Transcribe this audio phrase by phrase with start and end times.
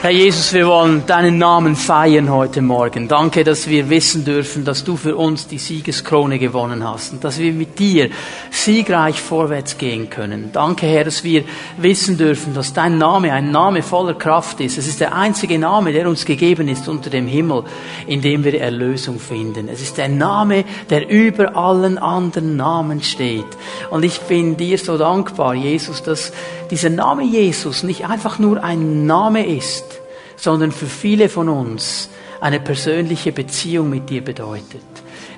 [0.00, 3.08] Herr Jesus, wir wollen deinen Namen feiern heute Morgen.
[3.08, 7.40] Danke, dass wir wissen dürfen, dass du für uns die Siegeskrone gewonnen hast und dass
[7.40, 8.08] wir mit dir
[8.48, 10.50] siegreich vorwärts gehen können.
[10.52, 11.42] Danke, Herr, dass wir
[11.78, 14.78] wissen dürfen, dass dein Name ein Name voller Kraft ist.
[14.78, 17.64] Es ist der einzige Name, der uns gegeben ist unter dem Himmel,
[18.06, 19.68] in dem wir Erlösung finden.
[19.68, 23.48] Es ist der Name, der über allen anderen Namen steht.
[23.90, 26.30] Und ich bin dir so dankbar, Jesus, dass
[26.70, 29.84] dieser Name Jesus nicht einfach nur ein Name ist,
[30.36, 34.82] sondern für viele von uns eine persönliche Beziehung mit dir bedeutet.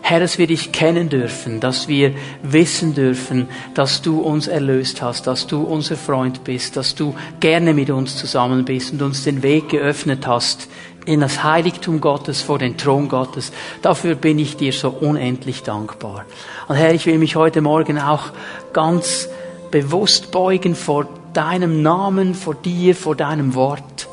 [0.02, 5.27] Herr, dass wir dich kennen dürfen, dass wir wissen dürfen, dass du uns erlöst hast,
[5.27, 9.43] dass du unser Freund bist, dass du gerne mit uns zusammen bist und uns den
[9.43, 10.69] Weg geöffnet hast
[11.07, 13.52] in das Heiligtum Gottes, vor den Thron Gottes.
[13.83, 16.24] Dafür bin ich dir so unendlich dankbar.
[16.66, 18.30] Und Herr, ich will mich heute Morgen auch
[18.73, 19.29] ganz
[19.71, 24.09] bewusst beugen vor deinem Namen, vor dir, vor deinem Wort.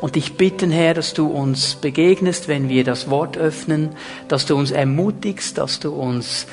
[0.00, 3.90] Und dich bitten, Herr, dass du uns begegnest, wenn wir das Wort öffnen,
[4.28, 6.46] dass du uns ermutigst, dass du uns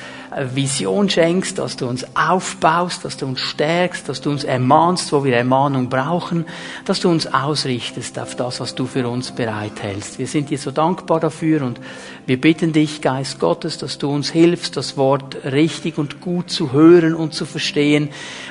[0.54, 5.24] Vision schenkst, dass du uns aufbaust, dass du uns stärkst, dass du uns ermahnst, wo
[5.24, 6.46] wir Ermahnung brauchen,
[6.84, 10.18] dass du uns ausrichtest auf das, was du für uns bereithältst.
[10.18, 11.80] Wir sind dir so dankbar dafür und
[12.26, 16.72] wir bitten dich, Geist Gottes, dass du uns hilfst, das Wort richtig und gut zu
[16.72, 18.10] hören und zu verstehen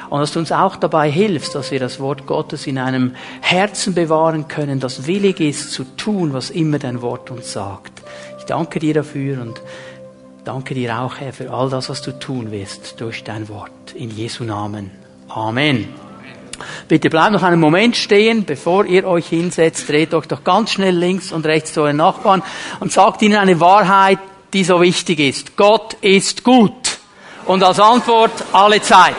[0.10, 3.94] und dass du uns auch dabei hilfst, dass wir das Wort Gottes in einem Herzen
[3.94, 8.02] bewahren können, das willig ist zu tun, was immer dein Wort uns sagt.
[8.40, 9.62] Ich danke dir dafür und
[10.48, 13.94] danke dir auch, Herr, für all das, was du tun wirst durch dein Wort.
[13.96, 14.92] In Jesu Namen.
[15.28, 15.90] Amen.
[16.88, 19.90] Bitte bleibt noch einen Moment stehen, bevor ihr euch hinsetzt.
[19.90, 22.42] Dreht euch doch ganz schnell links und rechts zu euren Nachbarn
[22.80, 24.20] und sagt ihnen eine Wahrheit,
[24.54, 25.58] die so wichtig ist.
[25.58, 26.98] Gott ist gut.
[27.46, 29.16] Und als Antwort alle Zeit.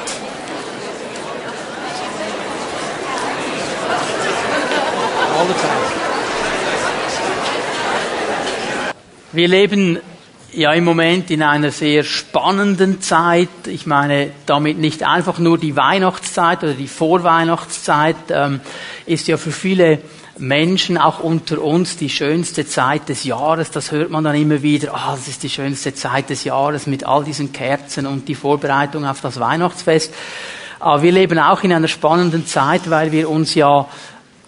[9.33, 9.99] Wir leben
[10.53, 13.49] ja im Moment in einer sehr spannenden Zeit.
[13.67, 18.61] Ich meine damit nicht einfach nur die Weihnachtszeit oder die Vorweihnachtszeit ähm,
[19.07, 20.01] ist ja für viele
[20.39, 23.71] Menschen auch unter uns die schönste Zeit des Jahres.
[23.71, 24.95] Das hört man dann immer wieder.
[24.95, 28.35] Ah, oh, das ist die schönste Zeit des Jahres mit all diesen Kerzen und die
[28.35, 30.15] Vorbereitung auf das Weihnachtsfest.
[30.81, 33.89] Aber wir leben auch in einer spannenden Zeit, weil wir uns ja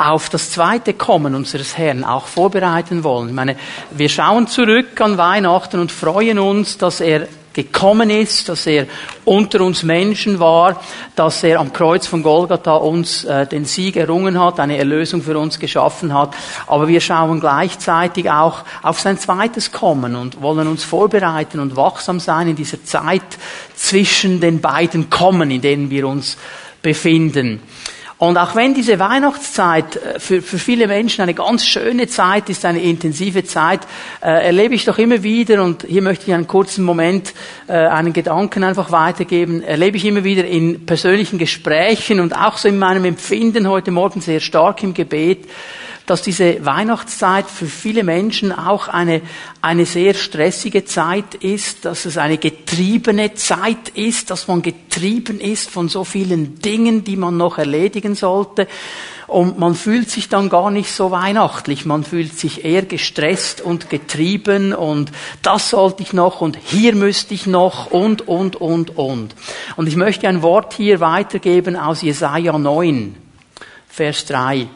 [0.00, 3.28] auf das zweite Kommen unseres Herrn auch vorbereiten wollen.
[3.28, 3.56] Ich meine,
[3.90, 8.86] wir schauen zurück an Weihnachten und freuen uns, dass er gekommen ist, dass er
[9.24, 10.80] unter uns Menschen war,
[11.16, 15.36] dass er am Kreuz von Golgatha uns äh, den Sieg errungen hat, eine Erlösung für
[15.36, 16.34] uns geschaffen hat.
[16.66, 22.20] Aber wir schauen gleichzeitig auch auf sein zweites Kommen und wollen uns vorbereiten und wachsam
[22.20, 23.22] sein in dieser Zeit
[23.74, 26.38] zwischen den beiden Kommen, in denen wir uns
[26.80, 27.60] befinden.
[28.20, 32.66] Und auch wenn diese Weihnachtszeit äh, für, für viele Menschen eine ganz schöne Zeit ist,
[32.66, 33.80] eine intensive Zeit,
[34.22, 37.32] äh, erlebe ich doch immer wieder, und hier möchte ich einen kurzen Moment
[37.66, 42.68] äh, einen Gedanken einfach weitergeben, erlebe ich immer wieder in persönlichen Gesprächen und auch so
[42.68, 45.46] in meinem Empfinden heute Morgen sehr stark im Gebet,
[46.10, 49.22] dass diese Weihnachtszeit für viele Menschen auch eine,
[49.62, 55.70] eine sehr stressige Zeit ist, dass es eine getriebene Zeit ist, dass man getrieben ist
[55.70, 58.66] von so vielen Dingen, die man noch erledigen sollte.
[59.28, 61.86] Und man fühlt sich dann gar nicht so weihnachtlich.
[61.86, 67.34] Man fühlt sich eher gestresst und getrieben und das sollte ich noch und hier müsste
[67.34, 69.36] ich noch und, und, und, und.
[69.76, 73.14] Und ich möchte ein Wort hier weitergeben aus Jesaja 9,
[73.86, 74.66] Vers 3.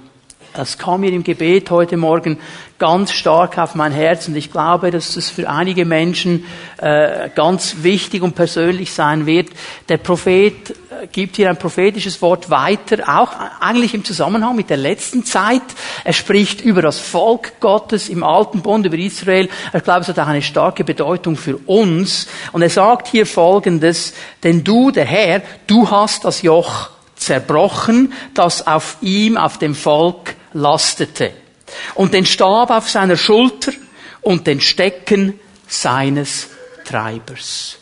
[0.54, 2.38] Das kam mir im Gebet heute Morgen
[2.78, 6.44] ganz stark auf mein Herz und ich glaube, dass das für einige Menschen
[6.78, 9.48] äh, ganz wichtig und persönlich sein wird.
[9.88, 14.76] Der Prophet äh, gibt hier ein prophetisches Wort weiter, auch eigentlich im Zusammenhang mit der
[14.76, 15.62] letzten Zeit.
[16.04, 19.48] Er spricht über das Volk Gottes im Alten Bund, über Israel.
[19.72, 22.28] Ich glaube, es hat auch eine starke Bedeutung für uns.
[22.52, 28.66] Und er sagt hier Folgendes, denn du, der Herr, du hast das Joch zerbrochen, das
[28.66, 31.32] auf ihm, auf dem Volk lastete
[31.94, 33.72] und den Stab auf seiner Schulter
[34.22, 36.48] und den Stecken seines
[36.84, 37.76] Treibers.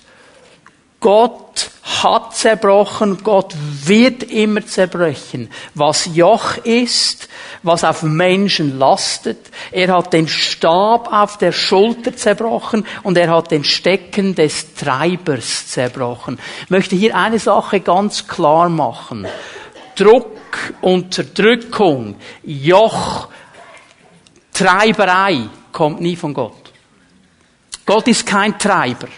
[1.00, 1.70] Gott
[2.02, 3.54] hat zerbrochen, Gott
[3.84, 5.50] wird immer zerbrechen.
[5.74, 7.28] Was Joch ist,
[7.64, 13.50] was auf Menschen lastet, er hat den Stab auf der Schulter zerbrochen und er hat
[13.50, 16.38] den Stecken des Treibers zerbrochen.
[16.64, 19.26] Ich möchte hier eine Sache ganz klar machen.
[19.96, 20.30] Druck,
[20.81, 23.28] Unterdrückung, Joch,
[24.52, 26.72] Treiberei kommt nie von Gott.
[27.87, 29.08] Gott ist kein Treiber.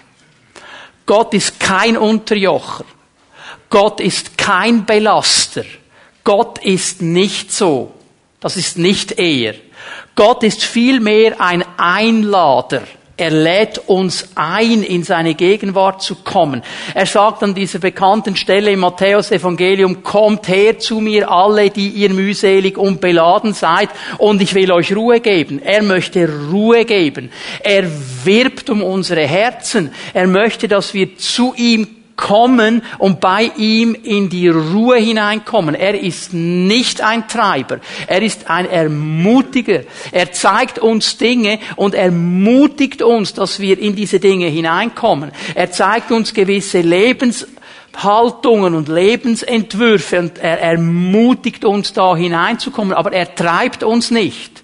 [1.07, 2.85] Gott ist kein Unterjocher.
[3.69, 5.65] Gott ist kein Belaster.
[6.23, 7.93] Gott ist nicht so.
[8.41, 9.55] Das ist nicht er.
[10.15, 12.83] Gott ist vielmehr ein Einlader.
[13.17, 16.63] Er lädt uns ein, in seine Gegenwart zu kommen.
[16.95, 21.91] Er sagt an dieser bekannten Stelle im Matthäus Evangelium, kommt her zu mir alle, die
[21.91, 25.63] ihr mühselig und beladen seid, und ich will euch Ruhe geben.
[25.63, 27.31] Er möchte Ruhe geben.
[27.61, 27.85] Er
[28.25, 29.93] wirbt um unsere Herzen.
[30.13, 35.75] Er möchte, dass wir zu ihm kommen und bei ihm in die Ruhe hineinkommen.
[35.75, 39.81] Er ist nicht ein Treiber, er ist ein Ermutiger.
[40.13, 45.33] Er zeigt uns Dinge und ermutigt uns, dass wir in diese Dinge hineinkommen.
[45.55, 53.35] Er zeigt uns gewisse Lebenshaltungen und Lebensentwürfe und er ermutigt uns da hineinzukommen, aber er
[53.35, 54.63] treibt uns nicht.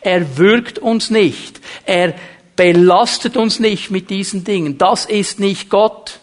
[0.00, 1.60] Er wirkt uns nicht.
[1.84, 2.14] Er
[2.56, 4.78] belastet uns nicht mit diesen Dingen.
[4.78, 6.20] Das ist nicht Gott.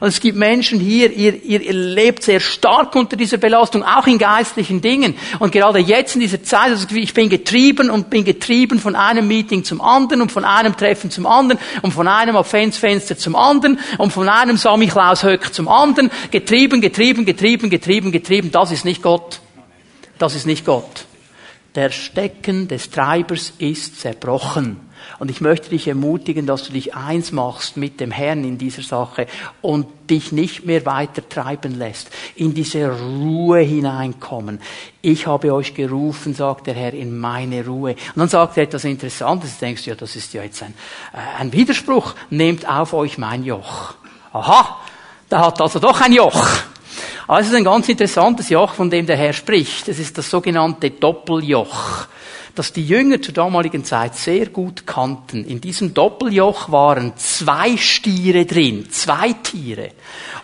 [0.00, 4.18] Und es gibt Menschen hier, ihr, ihr, lebt sehr stark unter dieser Belastung, auch in
[4.18, 5.14] geistlichen Dingen.
[5.38, 9.28] Und gerade jetzt in dieser Zeit, also ich bin getrieben und bin getrieben von einem
[9.28, 13.78] Meeting zum anderen und von einem Treffen zum anderen und von einem Adventsfenster zum anderen
[13.98, 16.10] und von einem Samichlaus Höck zum anderen.
[16.30, 18.50] Getrieben, getrieben, getrieben, getrieben, getrieben.
[18.50, 19.40] Das ist nicht Gott.
[20.18, 21.04] Das ist nicht Gott.
[21.74, 24.91] Der Stecken des Treibers ist zerbrochen.
[25.18, 28.82] Und ich möchte dich ermutigen, dass du dich eins machst mit dem Herrn in dieser
[28.82, 29.26] Sache
[29.60, 34.60] und dich nicht mehr weiter treiben lässt, in diese Ruhe hineinkommen.
[35.00, 37.92] Ich habe euch gerufen, sagt der Herr, in meine Ruhe.
[37.92, 40.74] Und dann sagt er etwas Interessantes, du denkst, ja, das ist ja jetzt ein,
[41.12, 42.14] äh, ein Widerspruch.
[42.30, 43.94] Nehmt auf euch mein Joch.
[44.32, 44.78] Aha,
[45.28, 46.46] da hat also doch ein Joch.
[47.26, 49.88] Also es ist ein ganz interessantes Joch, von dem der Herr spricht.
[49.88, 52.06] Es ist das sogenannte Doppeljoch
[52.54, 55.44] das die Jünger zur damaligen Zeit sehr gut kannten.
[55.44, 59.90] In diesem Doppeljoch waren zwei Stiere drin, zwei Tiere.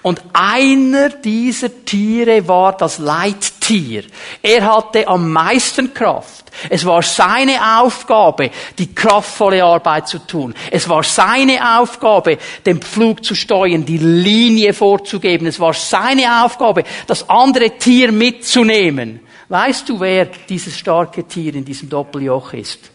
[0.03, 4.05] Und einer dieser Tiere war das Leittier.
[4.43, 6.47] Er hatte am meisten Kraft.
[6.71, 10.55] Es war seine Aufgabe, die kraftvolle Arbeit zu tun.
[10.71, 15.47] Es war seine Aufgabe, den Pflug zu steuern, die Linie vorzugeben.
[15.47, 19.21] Es war seine Aufgabe, das andere Tier mitzunehmen.
[19.49, 22.91] Weißt du, wer dieses starke Tier in diesem Doppeljoch ist?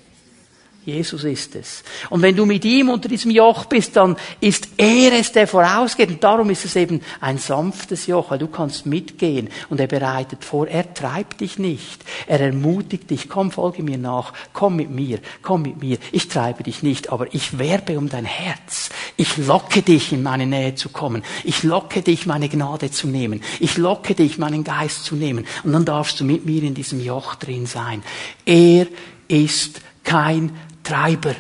[0.85, 1.83] Jesus ist es.
[2.09, 6.09] Und wenn du mit ihm unter diesem Joch bist, dann ist er es, der vorausgeht.
[6.09, 9.50] Und darum ist es eben ein sanftes Joch, weil du kannst mitgehen.
[9.69, 10.68] Und er bereitet vor.
[10.68, 12.03] Er treibt dich nicht.
[12.27, 13.30] Er ermutigt dich.
[13.30, 14.33] Komm, folge mir nach.
[14.51, 15.19] Komm mit mir.
[15.41, 15.97] Komm mit mir.
[16.12, 18.89] Ich treibe dich nicht, aber ich werbe um dein Herz.
[19.15, 21.24] Ich locke dich, in meine Nähe zu kommen.
[21.44, 23.41] Ich locke dich, meine Gnade zu nehmen.
[23.59, 25.45] Ich locke dich, meinen Geist zu nehmen.
[25.63, 28.03] Und dann darfst du mit mir in diesem Joch drin sein.
[28.45, 28.88] Er
[29.27, 30.51] ist kein
[30.83, 31.35] Treiber.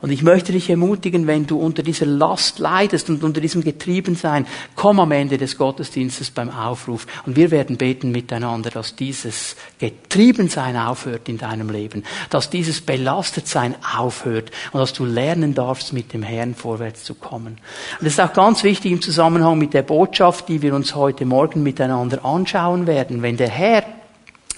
[0.00, 4.46] Und ich möchte dich ermutigen, wenn du unter dieser Last leidest und unter diesem Getriebensein,
[4.76, 10.76] komm am Ende des Gottesdienstes beim Aufruf und wir werden beten miteinander, dass dieses Getriebensein
[10.76, 16.22] aufhört in deinem Leben, dass dieses Belastetsein aufhört und dass du lernen darfst, mit dem
[16.22, 17.58] Herrn vorwärts zu kommen.
[17.98, 21.24] Und das ist auch ganz wichtig im Zusammenhang mit der Botschaft, die wir uns heute
[21.24, 23.22] Morgen miteinander anschauen werden.
[23.22, 23.97] Wenn der Herr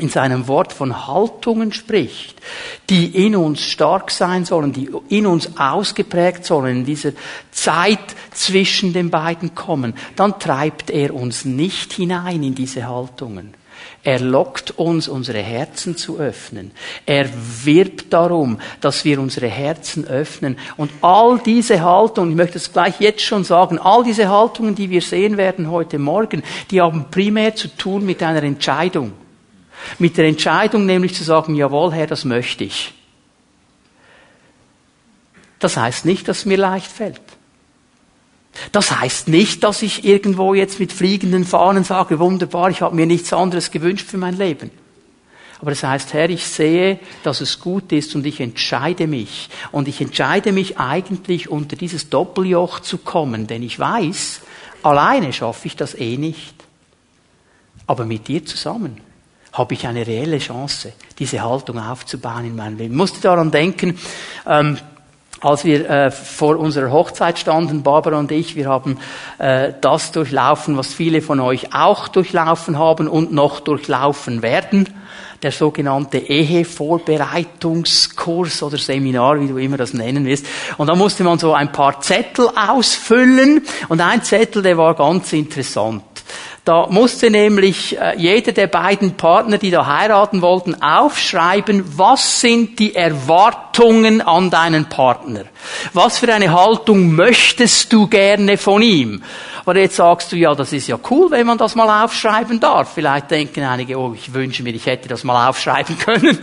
[0.01, 2.41] in seinem Wort von Haltungen spricht,
[2.89, 7.13] die in uns stark sein sollen, die in uns ausgeprägt sollen, in dieser
[7.51, 7.99] Zeit
[8.33, 13.55] zwischen den beiden kommen, dann treibt er uns nicht hinein in diese Haltungen.
[14.03, 16.71] Er lockt uns, unsere Herzen zu öffnen.
[17.05, 17.29] Er
[17.65, 20.57] wirbt darum, dass wir unsere Herzen öffnen.
[20.79, 24.89] Und all diese Haltungen, ich möchte es gleich jetzt schon sagen, all diese Haltungen, die
[24.89, 29.13] wir sehen werden heute Morgen, die haben primär zu tun mit einer Entscheidung.
[29.99, 32.93] Mit der Entscheidung nämlich zu sagen, jawohl, Herr, das möchte ich.
[35.59, 37.21] Das heißt nicht, dass es mir leicht fällt.
[38.73, 43.07] Das heißt nicht, dass ich irgendwo jetzt mit fliegenden Fahnen sage, wunderbar, ich habe mir
[43.07, 44.71] nichts anderes gewünscht für mein Leben.
[45.61, 49.51] Aber das heißt, Herr, ich sehe, dass es gut ist und ich entscheide mich.
[49.71, 54.41] Und ich entscheide mich eigentlich unter dieses Doppeljoch zu kommen, denn ich weiß,
[54.83, 56.55] alleine schaffe ich das eh nicht.
[57.87, 59.01] Aber mit dir zusammen
[59.53, 62.93] habe ich eine reelle Chance, diese Haltung aufzubauen in meinem Leben.
[62.93, 63.99] Ich musste daran denken,
[64.47, 64.79] ähm,
[65.41, 68.99] als wir äh, vor unserer Hochzeit standen, Barbara und ich, wir haben
[69.39, 74.87] äh, das durchlaufen, was viele von euch auch durchlaufen haben und noch durchlaufen werden.
[75.43, 80.45] Der sogenannte Ehevorbereitungskurs oder Seminar, wie du immer das nennen willst.
[80.77, 83.65] Und da musste man so ein paar Zettel ausfüllen.
[83.89, 86.03] Und ein Zettel, der war ganz interessant.
[86.65, 92.79] Da musste nämlich äh, jeder der beiden Partner, die da heiraten wollten, aufschreiben, was sind
[92.79, 95.45] die Erwartungen an deinen Partner?
[95.95, 99.23] Was für eine Haltung möchtest du gerne von ihm?
[99.65, 102.93] Aber jetzt sagst du, ja, das ist ja cool, wenn man das mal aufschreiben darf.
[102.95, 106.39] Vielleicht denken einige, oh, ich wünsche mir, ich hätte das mal aufschreiben können.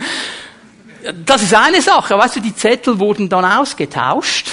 [1.24, 2.18] Das ist eine Sache.
[2.18, 4.48] Weißt du, die Zettel wurden dann ausgetauscht.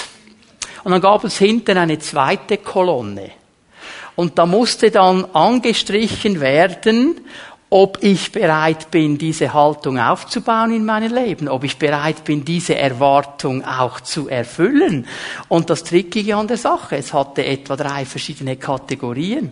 [0.84, 3.32] Und dann gab es hinten eine zweite Kolonne.
[4.16, 7.22] Und da musste dann angestrichen werden,
[7.70, 12.76] ob ich bereit bin, diese Haltung aufzubauen in meinem Leben, ob ich bereit bin, diese
[12.76, 15.08] Erwartung auch zu erfüllen.
[15.50, 19.52] Und das Trickige an der Sache, es hatte etwa drei verschiedene Kategorien.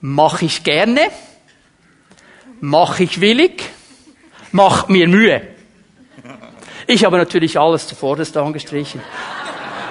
[0.00, 1.02] Mache ich gerne,
[2.60, 3.62] mache ich willig,
[4.50, 5.42] macht mir Mühe.
[6.86, 9.00] Ich habe natürlich alles zuvorderst angestrichen.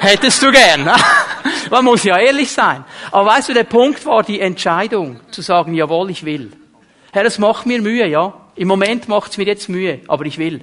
[0.03, 0.89] Hättest du gern.
[1.69, 2.83] Man muss ja ehrlich sein.
[3.11, 6.51] Aber weißt du, der Punkt war die Entscheidung, zu sagen, jawohl, ich will.
[7.11, 8.33] Herr, es macht mir Mühe, ja.
[8.55, 10.61] Im Moment macht es mir jetzt Mühe, aber ich will.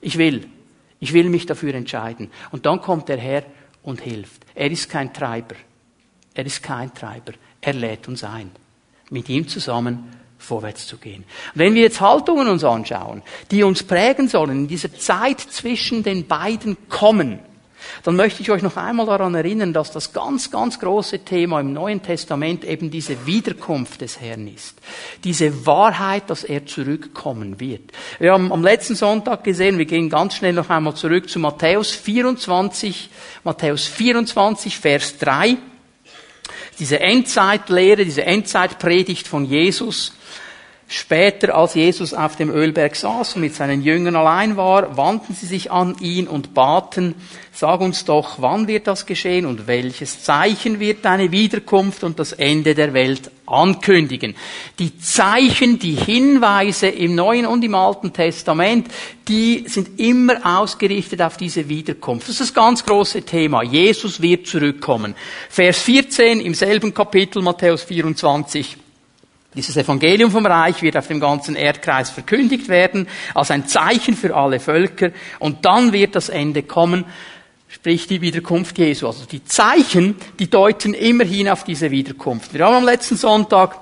[0.00, 0.48] Ich will.
[0.98, 2.32] Ich will mich dafür entscheiden.
[2.50, 3.44] Und dann kommt der Herr
[3.84, 4.44] und hilft.
[4.56, 5.54] Er ist kein Treiber.
[6.34, 7.34] Er ist kein Treiber.
[7.60, 8.50] Er lädt uns ein,
[9.08, 11.22] mit ihm zusammen vorwärts zu gehen.
[11.54, 16.26] Wenn wir jetzt Haltungen uns anschauen, die uns prägen sollen, in dieser Zeit zwischen den
[16.26, 17.38] beiden kommen,
[18.02, 21.72] dann möchte ich euch noch einmal daran erinnern, dass das ganz, ganz große Thema im
[21.72, 24.76] Neuen Testament eben diese Wiederkunft des Herrn ist.
[25.24, 27.92] Diese Wahrheit, dass er zurückkommen wird.
[28.18, 31.90] Wir haben am letzten Sonntag gesehen, wir gehen ganz schnell noch einmal zurück zu Matthäus
[31.92, 33.10] 24,
[33.44, 35.56] Matthäus 24, Vers 3.
[36.78, 40.12] Diese Endzeitlehre, diese Endzeitpredigt von Jesus.
[40.86, 45.46] Später, als Jesus auf dem Ölberg saß und mit seinen Jüngern allein war, wandten sie
[45.46, 47.14] sich an ihn und baten,
[47.52, 52.32] sag uns doch, wann wird das geschehen und welches Zeichen wird deine Wiederkunft und das
[52.32, 54.34] Ende der Welt ankündigen.
[54.78, 58.88] Die Zeichen, die Hinweise im Neuen und im Alten Testament,
[59.26, 62.28] die sind immer ausgerichtet auf diese Wiederkunft.
[62.28, 63.62] Das ist das ganz große Thema.
[63.62, 65.14] Jesus wird zurückkommen.
[65.48, 68.83] Vers 14 im selben Kapitel Matthäus 24.
[69.54, 74.34] Dieses Evangelium vom Reich wird auf dem ganzen Erdkreis verkündigt werden, als ein Zeichen für
[74.34, 77.04] alle Völker, und dann wird das Ende kommen,
[77.68, 79.06] sprich die Wiederkunft Jesu.
[79.06, 82.54] Also die Zeichen, die deuten immerhin auf diese Wiederkunft.
[82.54, 83.78] Wir haben am letzten Sonntag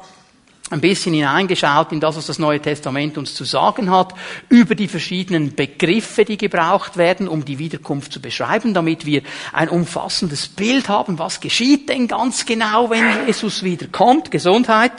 [0.73, 4.15] ein bisschen hineingeschaut in das, was das Neue Testament uns zu sagen hat,
[4.49, 9.69] über die verschiedenen Begriffe, die gebraucht werden, um die Wiederkunft zu beschreiben, damit wir ein
[9.69, 14.31] umfassendes Bild haben, was geschieht denn ganz genau, wenn Jesus wiederkommt.
[14.31, 14.93] Gesundheit.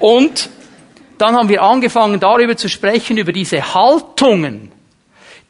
[0.00, 0.50] Und
[1.18, 4.72] dann haben wir angefangen darüber zu sprechen, über diese Haltungen,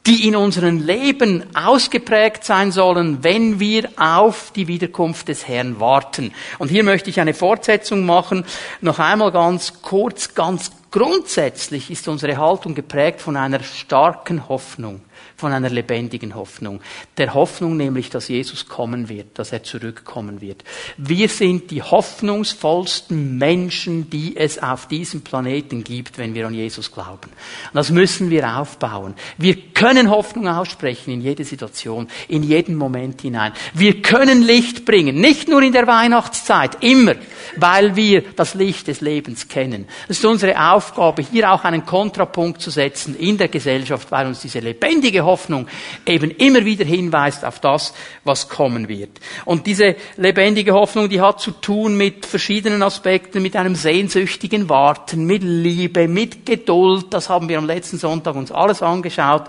[0.06, 6.32] die in unserem Leben ausgeprägt sein sollen, wenn wir auf die Wiederkunft des Herrn warten.
[6.58, 8.44] Und hier möchte ich eine Fortsetzung machen.
[8.80, 15.00] Noch einmal ganz kurz, ganz grundsätzlich ist unsere Haltung geprägt von einer starken Hoffnung
[15.36, 16.80] von einer lebendigen Hoffnung.
[17.18, 20.64] Der Hoffnung nämlich, dass Jesus kommen wird, dass er zurückkommen wird.
[20.96, 26.90] Wir sind die hoffnungsvollsten Menschen, die es auf diesem Planeten gibt, wenn wir an Jesus
[26.90, 27.28] glauben.
[27.28, 29.14] Und das müssen wir aufbauen.
[29.36, 33.52] Wir können Hoffnung aussprechen in jede Situation, in jeden Moment hinein.
[33.74, 37.14] Wir können Licht bringen, nicht nur in der Weihnachtszeit, immer,
[37.56, 39.86] weil wir das Licht des Lebens kennen.
[40.08, 44.40] Es ist unsere Aufgabe, hier auch einen Kontrapunkt zu setzen in der Gesellschaft, weil uns
[44.40, 45.68] diese lebendige Hoffnung
[46.06, 47.92] eben immer wieder hinweist auf das,
[48.24, 49.10] was kommen wird.
[49.44, 55.26] Und diese lebendige Hoffnung, die hat zu tun mit verschiedenen Aspekten, mit einem sehnsüchtigen Warten,
[55.26, 57.06] mit Liebe, mit Geduld.
[57.10, 59.44] Das haben wir am letzten Sonntag uns alles angeschaut.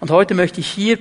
[0.00, 0.98] Und heute möchte ich hier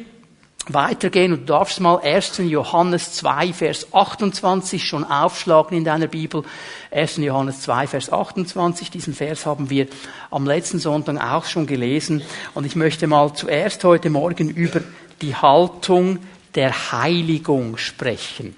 [0.67, 2.39] weitergehen und du darfst mal 1.
[2.39, 6.43] Johannes 2, Vers 28 schon aufschlagen in deiner Bibel.
[6.91, 7.17] 1.
[7.17, 8.89] Johannes 2, Vers 28.
[8.91, 9.87] Diesen Vers haben wir
[10.31, 12.21] am letzten Sonntag auch schon gelesen.
[12.53, 14.81] Und ich möchte mal zuerst heute Morgen über
[15.21, 16.19] die Haltung
[16.55, 18.55] der Heiligung sprechen.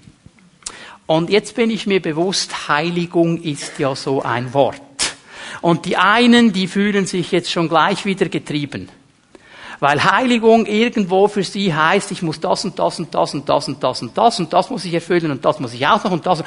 [1.05, 4.81] Und jetzt bin ich mir bewusst, Heiligung ist ja so ein Wort.
[5.61, 8.89] Und die einen, die fühlen sich jetzt schon gleich wieder getrieben.
[9.79, 13.67] Weil Heiligung irgendwo für sie heißt, ich muss das und das und das und das
[13.67, 16.11] und das und das und das muss ich erfüllen und das muss ich auch noch
[16.11, 16.43] und das.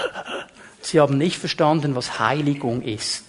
[0.80, 3.24] Sie haben nicht verstanden, was Heiligung ist.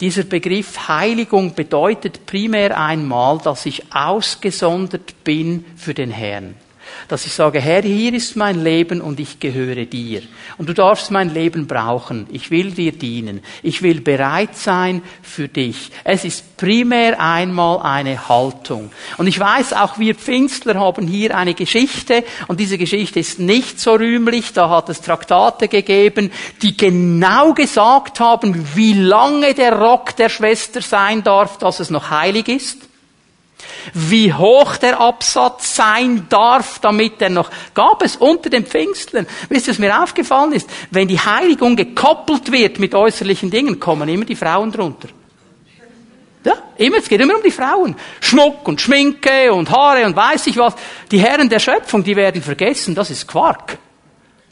[0.00, 6.54] Dieser Begriff Heiligung bedeutet primär einmal, dass ich ausgesondert bin für den Herrn.
[7.08, 10.22] Dass ich sage, Herr, hier ist mein Leben und ich gehöre dir.
[10.56, 12.26] Und du darfst mein Leben brauchen.
[12.30, 13.40] Ich will dir dienen.
[13.62, 15.90] Ich will bereit sein für dich.
[16.04, 18.90] Es ist primär einmal eine Haltung.
[19.16, 23.80] Und ich weiß, auch wir Pfingstler haben hier eine Geschichte und diese Geschichte ist nicht
[23.80, 24.52] so rühmlich.
[24.52, 26.30] Da hat es Traktate gegeben,
[26.62, 32.10] die genau gesagt haben, wie lange der Rock der Schwester sein darf, dass es noch
[32.10, 32.87] heilig ist
[33.94, 39.26] wie hoch der Absatz sein darf, damit er noch, gab es unter den Pfingstlern.
[39.48, 40.68] Wisst ihr, was mir aufgefallen ist?
[40.90, 45.08] Wenn die Heiligung gekoppelt wird mit äußerlichen Dingen, kommen immer die Frauen drunter.
[46.44, 47.96] Ja, immer, es geht immer um die Frauen.
[48.20, 50.74] Schmuck und Schminke und Haare und weiß ich was.
[51.10, 53.78] Die Herren der Schöpfung, die werden vergessen, das ist Quark.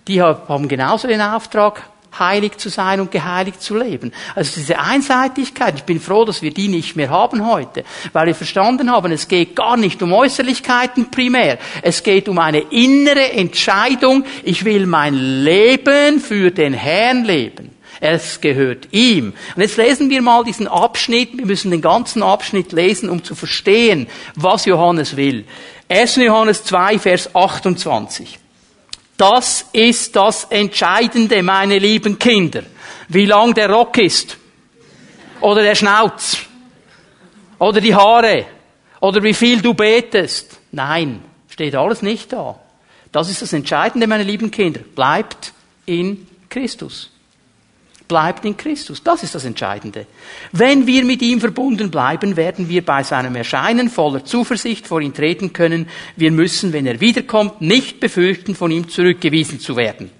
[0.08, 1.82] Die haben genauso den Auftrag,
[2.18, 4.12] heilig zu sein und geheiligt zu leben.
[4.34, 8.34] Also diese Einseitigkeit, ich bin froh, dass wir die nicht mehr haben heute, weil wir
[8.34, 11.58] verstanden haben, es geht gar nicht um Äußerlichkeiten primär.
[11.82, 17.76] Es geht um eine innere Entscheidung, ich will mein Leben für den Herrn leben.
[18.00, 19.32] Es gehört ihm.
[19.54, 21.36] Und jetzt lesen wir mal diesen Abschnitt.
[21.36, 25.44] Wir müssen den ganzen Abschnitt lesen, um zu verstehen, was Johannes will.
[25.88, 26.16] 1.
[26.16, 28.38] Johannes 2, Vers 28.
[29.16, 32.62] Das ist das Entscheidende, meine lieben Kinder.
[33.08, 34.36] Wie lang der Rock ist.
[35.40, 36.38] Oder der Schnauz.
[37.58, 38.46] Oder die Haare.
[39.00, 40.58] Oder wie viel du betest.
[40.72, 42.58] Nein, steht alles nicht da.
[43.12, 44.80] Das ist das Entscheidende, meine lieben Kinder.
[44.80, 45.52] Bleibt
[45.86, 47.10] in Christus
[48.08, 49.02] bleibt in Christus.
[49.02, 50.06] Das ist das Entscheidende.
[50.52, 55.14] Wenn wir mit ihm verbunden bleiben, werden wir bei seinem Erscheinen voller Zuversicht vor ihn
[55.14, 55.88] treten können.
[56.16, 60.10] Wir müssen, wenn er wiederkommt, nicht befürchten, von ihm zurückgewiesen zu werden.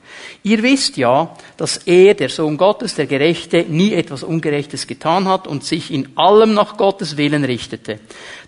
[0.43, 5.47] Ihr wisst ja, dass er, der Sohn Gottes, der Gerechte, nie etwas Ungerechtes getan hat
[5.47, 7.99] und sich in allem nach Gottes Willen richtete.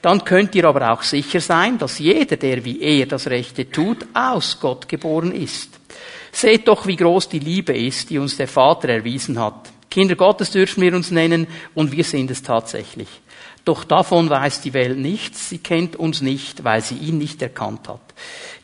[0.00, 4.06] Dann könnt ihr aber auch sicher sein, dass jeder, der wie er das Rechte tut,
[4.14, 5.77] aus Gott geboren ist.
[6.32, 9.70] Seht doch, wie groß die Liebe ist, die uns der Vater erwiesen hat.
[9.90, 13.08] Kinder Gottes dürfen wir uns nennen und wir sind es tatsächlich.
[13.64, 17.86] Doch davon weiß die Welt nichts, sie kennt uns nicht, weil sie ihn nicht erkannt
[17.88, 18.00] hat.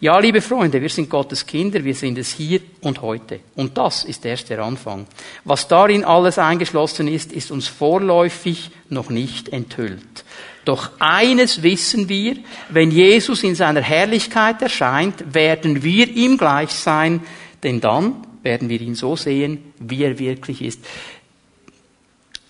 [0.00, 3.40] Ja, liebe Freunde, wir sind Gottes Kinder, wir sind es hier und heute.
[3.54, 5.06] Und das ist erst der Anfang.
[5.44, 10.24] Was darin alles eingeschlossen ist, ist uns vorläufig noch nicht enthüllt.
[10.64, 12.36] Doch eines wissen wir,
[12.70, 17.20] wenn Jesus in seiner Herrlichkeit erscheint, werden wir ihm gleich sein,
[17.64, 20.80] denn dann werden wir ihn so sehen, wie er wirklich ist.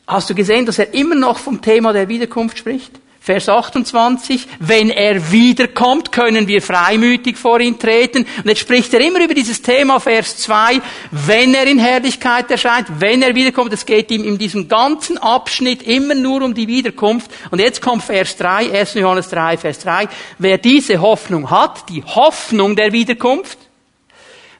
[0.07, 2.93] Hast du gesehen, dass er immer noch vom Thema der Wiederkunft spricht?
[3.25, 8.27] Vers 28, wenn er wiederkommt, können wir freimütig vor ihn treten.
[8.37, 12.87] Und jetzt spricht er immer über dieses Thema, Vers 2, wenn er in Herrlichkeit erscheint,
[12.99, 13.73] wenn er wiederkommt.
[13.73, 17.31] Es geht ihm in diesem ganzen Abschnitt immer nur um die Wiederkunft.
[17.51, 18.93] Und jetzt kommt Vers 3, 1.
[18.93, 20.07] Johannes 3, Vers 3.
[20.39, 23.57] Wer diese Hoffnung hat, die Hoffnung der Wiederkunft,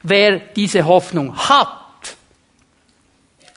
[0.07, 2.15] wer diese Hoffnung hat,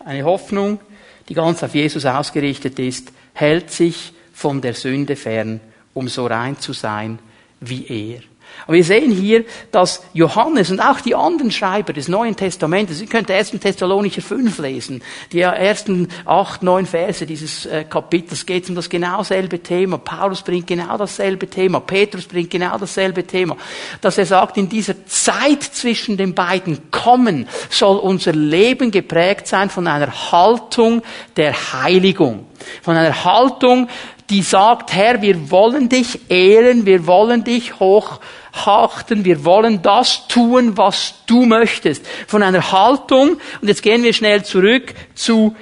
[0.04, 0.80] eine Hoffnung,
[1.28, 5.60] die ganz auf Jesus ausgerichtet ist, hält sich von der Sünde fern,
[5.94, 7.18] um so rein zu sein
[7.60, 8.20] wie er.
[8.66, 13.06] Aber wir sehen hier, dass Johannes und auch die anderen Schreiber des Neuen Testamentes, ihr
[13.06, 13.52] könnt 1.
[13.52, 19.22] Thessalonicher 5 lesen, die ersten acht, neun Verse dieses äh, Kapitels geht um das genau
[19.22, 19.98] selbe Thema.
[19.98, 21.80] Paulus bringt genau dasselbe Thema.
[21.80, 23.56] Petrus bringt genau dasselbe Thema.
[24.00, 29.70] Dass er sagt, in dieser Zeit zwischen den beiden Kommen soll unser Leben geprägt sein
[29.70, 31.02] von einer Haltung
[31.36, 32.46] der Heiligung.
[32.82, 33.88] Von einer Haltung,
[34.30, 40.76] die sagt, Herr, wir wollen dich ehren, wir wollen dich hochachten, wir wollen das tun,
[40.76, 42.06] was du möchtest.
[42.26, 45.56] Von einer Haltung, und jetzt gehen wir schnell zurück zu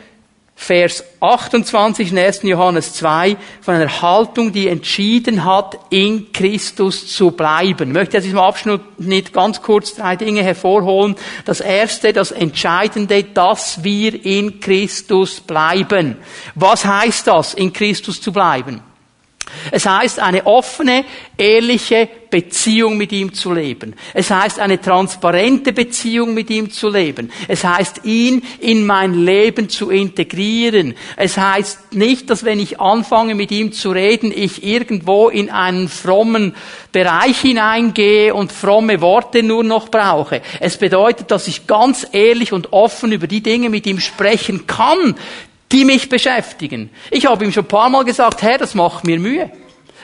[0.58, 2.42] Vers 28 in 1.
[2.44, 7.90] Johannes 2 von einer Haltung, die entschieden hat, in Christus zu bleiben.
[7.90, 11.14] Ich möchte aus diesem Abschnitt ganz kurz drei Dinge hervorholen.
[11.44, 16.16] Das erste, das Entscheidende, dass wir in Christus bleiben.
[16.54, 18.80] Was heißt das, in Christus zu bleiben?
[19.70, 21.04] Es heißt, eine offene,
[21.36, 23.94] ehrliche Beziehung mit ihm zu leben.
[24.14, 27.30] Es heißt, eine transparente Beziehung mit ihm zu leben.
[27.48, 30.94] Es heißt, ihn in mein Leben zu integrieren.
[31.16, 35.88] Es heißt nicht, dass wenn ich anfange mit ihm zu reden, ich irgendwo in einen
[35.88, 36.54] frommen
[36.92, 40.42] Bereich hineingehe und fromme Worte nur noch brauche.
[40.60, 45.14] Es bedeutet, dass ich ganz ehrlich und offen über die Dinge mit ihm sprechen kann,
[45.72, 46.90] die mich beschäftigen.
[47.10, 49.50] Ich habe ihm schon ein paar Mal gesagt, Herr, das macht mir Mühe.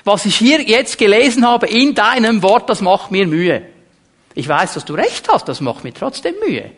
[0.04, 3.62] Was ich hier jetzt gelesen habe in deinem Wort, das macht mir Mühe.
[4.34, 6.72] Ich weiß, dass du recht hast, das macht mir trotzdem Mühe.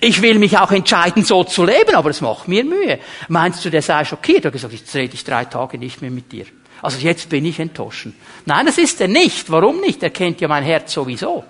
[0.00, 2.98] Ich will mich auch entscheiden, so zu leben, aber es macht mir Mühe.
[3.28, 4.44] Meinst du, der sei schockiert?
[4.44, 6.46] Er hat gesagt, jetzt rede ich drei Tage nicht mehr mit dir.
[6.82, 8.08] Also jetzt bin ich enttäuscht.
[8.44, 9.50] Nein, das ist er nicht.
[9.50, 10.02] Warum nicht?
[10.02, 11.44] Er kennt ja mein Herz sowieso.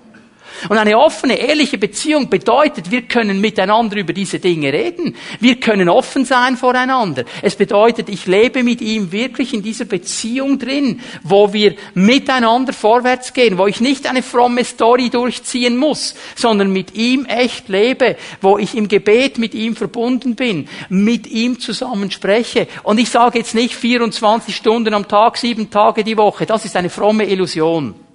[0.69, 5.17] Und eine offene, ehrliche Beziehung bedeutet, wir können miteinander über diese Dinge reden.
[5.41, 7.25] Wir können offen sein voreinander.
[7.43, 13.33] Es bedeutet, ich lebe mit ihm wirklich in dieser Beziehung drin, wo wir miteinander vorwärts
[13.33, 18.59] gehen, wo ich nicht eine fromme Story durchziehen muss, sondern mit ihm echt lebe, wo
[18.59, 22.69] ich im Gebet mit ihm verbunden bin, mit ihm zusammen spreche.
[22.83, 26.47] Und ich sage jetzt nicht 24 Stunden am Tag, sieben Tage die Woche.
[26.47, 28.06] Das ist eine fromme Illusion.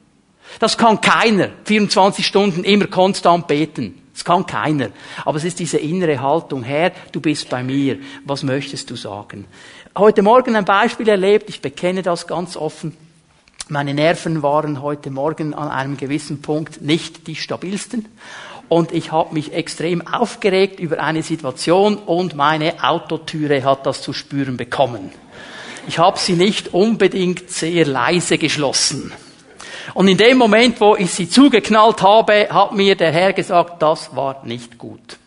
[0.60, 4.02] Das kann keiner 24 Stunden immer konstant beten.
[4.14, 4.90] Das kann keiner.
[5.26, 6.64] Aber es ist diese innere Haltung.
[6.64, 7.98] Herr, du bist bei mir.
[8.26, 9.46] Was möchtest du sagen?
[9.98, 11.50] Heute Morgen ein Beispiel erlebt.
[11.50, 12.96] Ich bekenne das ganz offen.
[13.70, 18.06] Meine Nerven waren heute Morgen an einem gewissen Punkt nicht die stabilsten.
[18.68, 24.14] Und ich habe mich extrem aufgeregt über eine Situation und meine Autotüre hat das zu
[24.14, 25.12] spüren bekommen.
[25.88, 29.12] Ich habe sie nicht unbedingt sehr leise geschlossen.
[29.94, 34.16] Und in dem Moment, wo ich sie zugeknallt habe, hat mir der Herr gesagt, das
[34.16, 35.18] war nicht gut.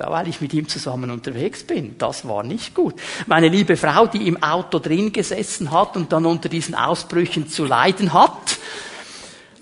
[0.00, 1.98] Da, weil ich mit ihm zusammen unterwegs bin.
[1.98, 2.94] Das war nicht gut.
[3.26, 7.66] Meine liebe Frau, die im Auto drin gesessen hat und dann unter diesen Ausbrüchen zu
[7.66, 8.58] leiden hat,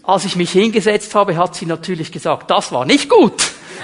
[0.09, 3.35] als ich mich hingesetzt habe, hat sie natürlich gesagt, das war nicht gut.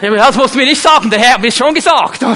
[0.00, 2.24] Das musst du mir nicht sagen, der Herr hat mir schon gesagt.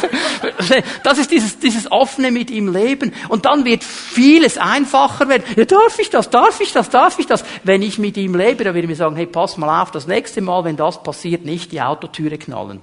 [1.03, 3.15] Das ist dieses, dieses offene mit ihm leben.
[3.29, 5.43] Und dann wird vieles einfacher werden.
[5.57, 7.45] Ja, darf ich das, darf ich das, darf ich das?
[7.65, 10.07] Wenn ich mit ihm lebe, dann würde ich mir sagen, hey, pass mal auf, das
[10.07, 12.81] nächste Mal, wenn das passiert, nicht die Autotüre knallen.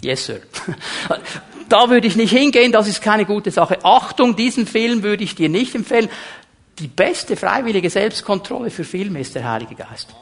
[0.00, 0.40] Yes, sir.
[1.68, 3.78] Da würde ich nicht hingehen, das ist keine gute Sache.
[3.84, 6.08] Achtung, diesen Film würde ich dir nicht empfehlen.
[6.78, 10.14] Die beste freiwillige Selbstkontrolle für Filme ist der Heilige Geist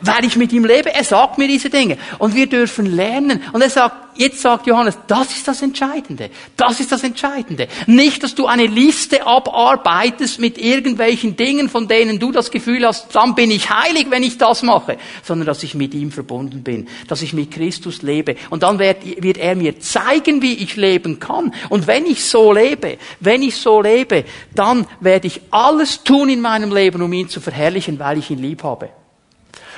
[0.00, 0.92] weil ich mit ihm lebe.
[0.92, 1.98] Er sagt mir diese Dinge.
[2.18, 3.42] Und wir dürfen lernen.
[3.52, 6.30] Und er sagt, jetzt sagt Johannes, das ist das Entscheidende.
[6.56, 7.68] Das ist das Entscheidende.
[7.86, 13.14] Nicht, dass du eine Liste abarbeitest mit irgendwelchen Dingen, von denen du das Gefühl hast,
[13.14, 14.98] dann bin ich heilig, wenn ich das mache.
[15.22, 16.88] Sondern, dass ich mit ihm verbunden bin.
[17.06, 18.36] Dass ich mit Christus lebe.
[18.50, 21.52] Und dann wird, wird er mir zeigen, wie ich leben kann.
[21.68, 26.40] Und wenn ich so lebe, wenn ich so lebe, dann werde ich alles tun in
[26.40, 28.90] meinem Leben, um ihn zu verherrlichen, weil ich ihn lieb habe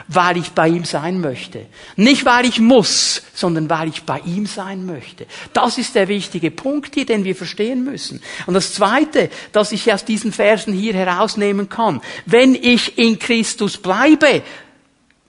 [0.09, 1.67] weil ich bei ihm sein möchte.
[1.97, 5.27] Nicht weil ich muss, sondern weil ich bei ihm sein möchte.
[5.53, 8.23] Das ist der wichtige Punkt hier, den wir verstehen müssen.
[8.47, 13.77] Und das Zweite, das ich aus diesen Versen hier herausnehmen kann, wenn ich in Christus
[13.77, 14.43] bleibe,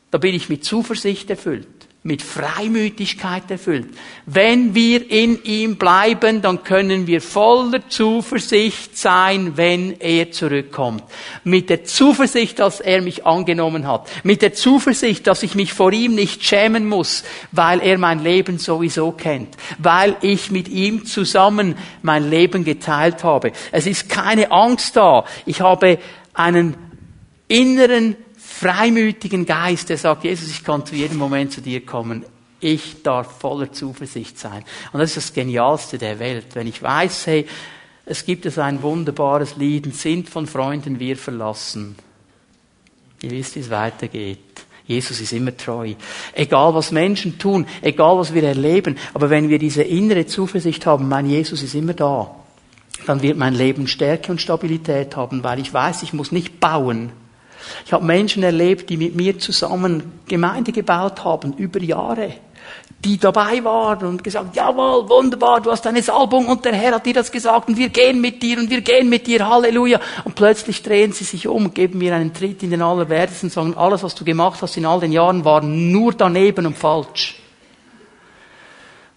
[0.10, 1.68] da bin ich mit Zuversicht erfüllt
[2.04, 3.90] mit Freimütigkeit erfüllt.
[4.26, 11.04] Wenn wir in ihm bleiben, dann können wir voller Zuversicht sein, wenn er zurückkommt.
[11.44, 14.10] Mit der Zuversicht, dass er mich angenommen hat.
[14.24, 18.58] Mit der Zuversicht, dass ich mich vor ihm nicht schämen muss, weil er mein Leben
[18.58, 19.56] sowieso kennt.
[19.78, 23.52] Weil ich mit ihm zusammen mein Leben geteilt habe.
[23.72, 25.24] Es ist keine Angst da.
[25.46, 26.00] Ich habe
[26.34, 26.76] einen
[27.48, 28.16] inneren
[28.62, 32.24] freimütigen Geist, der sagt, Jesus, ich kann zu jedem Moment zu dir kommen.
[32.60, 34.64] Ich darf voller Zuversicht sein.
[34.94, 36.46] Und das ist das Genialste der Welt.
[36.54, 37.48] Wenn ich weiß, hey,
[38.06, 41.96] es gibt es ein wunderbares Lied, sind von Freunden wir verlassen.
[43.24, 44.38] Ihr wisst, wie es weitergeht.
[44.86, 45.96] Jesus ist immer treu.
[46.34, 51.08] Egal was Menschen tun, egal was wir erleben, aber wenn wir diese innere Zuversicht haben,
[51.08, 52.30] mein Jesus ist immer da,
[53.08, 57.12] dann wird mein Leben Stärke und Stabilität haben, weil ich weiß, ich muss nicht bauen,
[57.86, 62.34] ich habe Menschen erlebt, die mit mir zusammen Gemeinde gebaut haben, über Jahre,
[63.04, 67.06] die dabei waren und gesagt, jawohl, wunderbar, du hast eine Salbung und der Herr hat
[67.06, 70.00] dir das gesagt und wir gehen mit dir und wir gehen mit dir, Halleluja.
[70.24, 73.74] Und plötzlich drehen sie sich um, geben mir einen Tritt in den Allerwertesten und sagen,
[73.76, 77.42] alles, was du gemacht hast in all den Jahren, war nur daneben und falsch.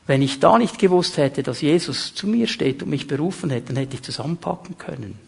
[0.07, 3.69] Wenn ich da nicht gewusst hätte, dass Jesus zu mir steht und mich berufen hätte,
[3.69, 5.19] dann hätte ich zusammenpacken können.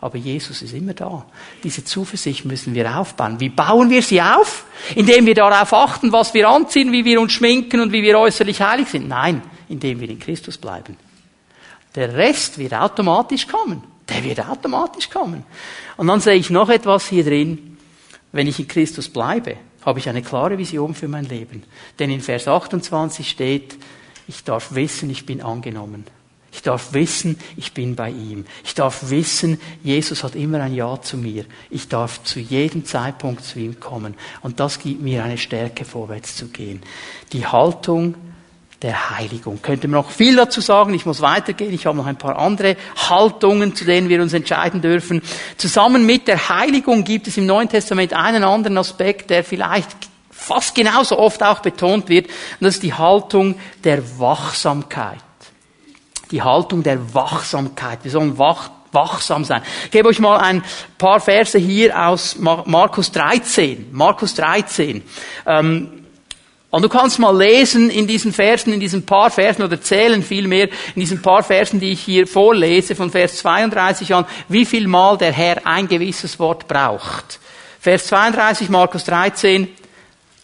[0.00, 1.24] Aber Jesus ist immer da.
[1.64, 3.40] Diese Zuversicht müssen wir aufbauen.
[3.40, 4.66] Wie bauen wir sie auf?
[4.94, 8.60] Indem wir darauf achten, was wir anziehen, wie wir uns schminken und wie wir äußerlich
[8.60, 9.08] heilig sind.
[9.08, 10.96] Nein, indem wir in Christus bleiben.
[11.94, 13.82] Der Rest wird automatisch kommen.
[14.08, 15.44] Der wird automatisch kommen.
[15.96, 17.78] Und dann sehe ich noch etwas hier drin.
[18.32, 21.62] Wenn ich in Christus bleibe, habe ich eine klare Vision für mein Leben.
[21.98, 23.76] Denn in Vers 28 steht,
[24.28, 26.04] ich darf wissen, ich bin angenommen.
[26.56, 28.46] Ich darf wissen, ich bin bei ihm.
[28.64, 31.44] Ich darf wissen, Jesus hat immer ein Ja zu mir.
[31.68, 34.14] Ich darf zu jedem Zeitpunkt zu ihm kommen.
[34.40, 36.82] Und das gibt mir eine Stärke, vorwärts zu gehen.
[37.34, 38.14] Die Haltung
[38.80, 39.60] der Heiligung.
[39.60, 40.94] Könnte man noch viel dazu sagen.
[40.94, 41.74] Ich muss weitergehen.
[41.74, 42.78] Ich habe noch ein paar andere
[43.10, 45.20] Haltungen, zu denen wir uns entscheiden dürfen.
[45.58, 49.94] Zusammen mit der Heiligung gibt es im Neuen Testament einen anderen Aspekt, der vielleicht
[50.30, 52.28] fast genauso oft auch betont wird.
[52.28, 55.25] Und das ist die Haltung der Wachsamkeit.
[56.30, 58.00] Die Haltung der Wachsamkeit.
[58.02, 59.62] Wir sollen wach, wachsam sein.
[59.84, 60.64] Ich gebe euch mal ein
[60.98, 63.88] paar Verse hier aus Markus 13.
[63.92, 65.02] Markus 13.
[65.46, 66.06] Ähm,
[66.70, 70.68] und du kannst mal lesen in diesen Versen, in diesen paar Versen oder zählen vielmehr
[70.94, 75.16] in diesen paar Versen, die ich hier vorlese, von Vers 32 an, wie viel Mal
[75.16, 77.38] der Herr ein gewisses Wort braucht.
[77.80, 79.68] Vers 32, Markus 13.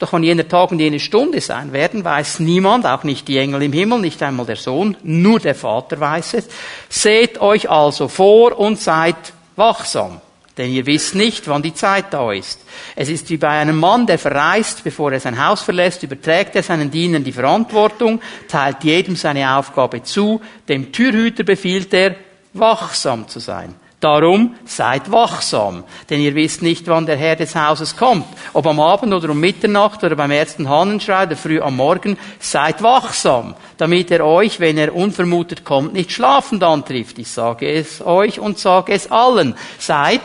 [0.03, 3.63] Doch wann jener Tag und jene Stunde sein werden, weiß niemand, auch nicht die Engel
[3.63, 6.49] im Himmel, nicht einmal der Sohn, nur der Vater weiß es.
[6.89, 9.15] Seht euch also vor und seid
[9.55, 10.21] wachsam.
[10.59, 12.59] Denn ihr wisst nicht, wann die Zeit da ist.
[12.97, 16.65] Es ist wie bei einem Mann, der verreist, bevor er sein Haus verlässt, überträgt er
[16.65, 22.17] seinen Dienern die Verantwortung, teilt jedem seine Aufgabe zu, dem Türhüter befiehlt er,
[22.55, 23.77] wachsam zu sein.
[24.03, 28.27] Darum seid wachsam, denn ihr wisst nicht, wann der Herr des Hauses kommt.
[28.53, 32.83] Ob am Abend oder um Mitternacht oder beim ersten Hahnenschrei oder früh am Morgen, seid
[32.83, 37.21] wachsam, damit er euch, wenn er unvermutet kommt, nicht schlafend antrifft.
[37.21, 39.55] Ich sage es euch und sage es allen.
[39.79, 40.21] Seid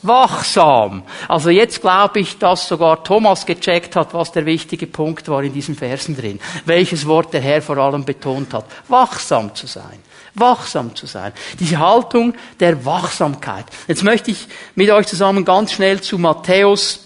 [0.00, 1.02] wachsam.
[1.28, 5.52] Also jetzt glaube ich, dass sogar Thomas gecheckt hat, was der wichtige Punkt war in
[5.52, 6.40] diesen Versen drin.
[6.64, 8.64] Welches Wort der Herr vor allem betont hat.
[8.88, 10.00] Wachsam zu sein
[10.34, 11.32] wachsam zu sein.
[11.58, 13.66] Diese Haltung der Wachsamkeit.
[13.88, 17.00] Jetzt möchte ich mit euch zusammen ganz schnell zu Matthäus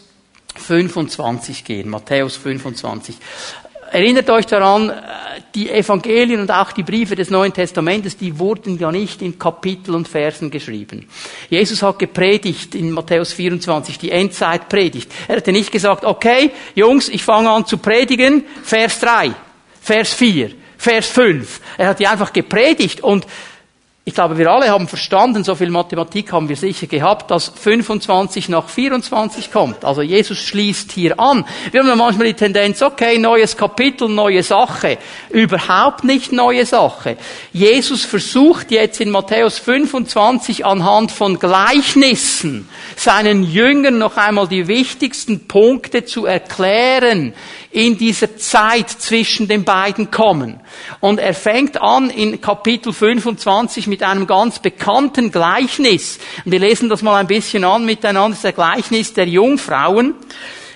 [0.57, 1.89] 25 gehen.
[1.89, 3.17] Matthäus 25.
[3.93, 4.93] Erinnert euch daran,
[5.55, 9.95] die Evangelien und auch die Briefe des Neuen Testamentes, die wurden ja nicht in Kapitel
[9.95, 11.09] und Versen geschrieben.
[11.49, 15.11] Jesus hat gepredigt in Matthäus 24, die Endzeitpredigt.
[15.29, 19.33] Er hatte nicht gesagt, okay, Jungs, ich fange an zu predigen, Vers 3,
[19.81, 21.61] Vers 4, Vers 5.
[21.79, 23.27] Er hat die einfach gepredigt und
[24.09, 28.49] ich glaube, wir alle haben verstanden, so viel Mathematik haben wir sicher gehabt, dass 25
[28.49, 29.85] nach 24 kommt.
[29.85, 31.45] Also Jesus schließt hier an.
[31.73, 34.99] Wir haben ja manchmal die Tendenz, okay, neues Kapitel, neue Sache.
[35.31, 37.17] Überhaupt nicht neue Sache.
[37.53, 45.49] Jesus versucht jetzt in Matthäus 25 anhand von Gleichnissen seinen Jüngern noch einmal die wichtigsten
[45.49, 47.35] Punkte zu erklären
[47.77, 50.61] in dieser Zeit zwischen den beiden kommen.
[51.01, 56.19] Und er fängt an in Kapitel 25 mit einem ganz bekannten Gleichnis.
[56.47, 58.31] Und wir lesen das mal ein bisschen an miteinander.
[58.31, 60.15] Das ist der Gleichnis der Jungfrauen.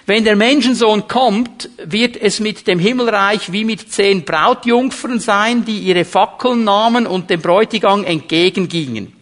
[0.04, 5.78] Wenn der Menschensohn kommt, wird es mit dem Himmelreich wie mit zehn Brautjungfern sein, die
[5.78, 9.19] ihre Fackeln nahmen und dem Bräutigam entgegengingen.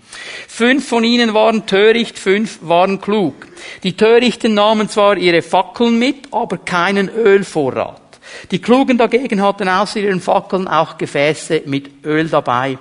[0.59, 3.47] Fünf von ihnen waren töricht, fünf waren klug.
[3.85, 8.01] Die Törichten nahmen zwar ihre Fackeln mit, aber keinen Ölvorrat.
[8.51, 12.77] Die Klugen dagegen hatten außer ihren Fackeln auch Gefäße mit Öl dabei.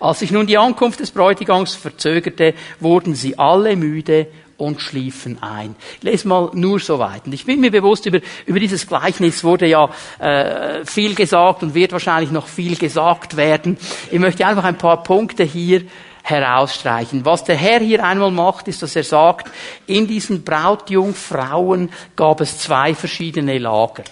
[0.00, 5.76] Als sich nun die Ankunft des Bräutigams verzögerte, wurden sie alle müde und schliefen ein.
[5.98, 7.26] Ich lese mal nur so weit.
[7.26, 11.76] Und ich bin mir bewusst, über, über dieses Gleichnis wurde ja äh, viel gesagt und
[11.76, 13.78] wird wahrscheinlich noch viel gesagt werden.
[14.10, 15.82] Ich möchte einfach ein paar Punkte hier
[16.22, 17.24] herausstreichen.
[17.24, 19.50] Was der Herr hier einmal macht, ist, dass er sagt,
[19.86, 24.04] in diesen Brautjungfrauen gab es zwei verschiedene Lager.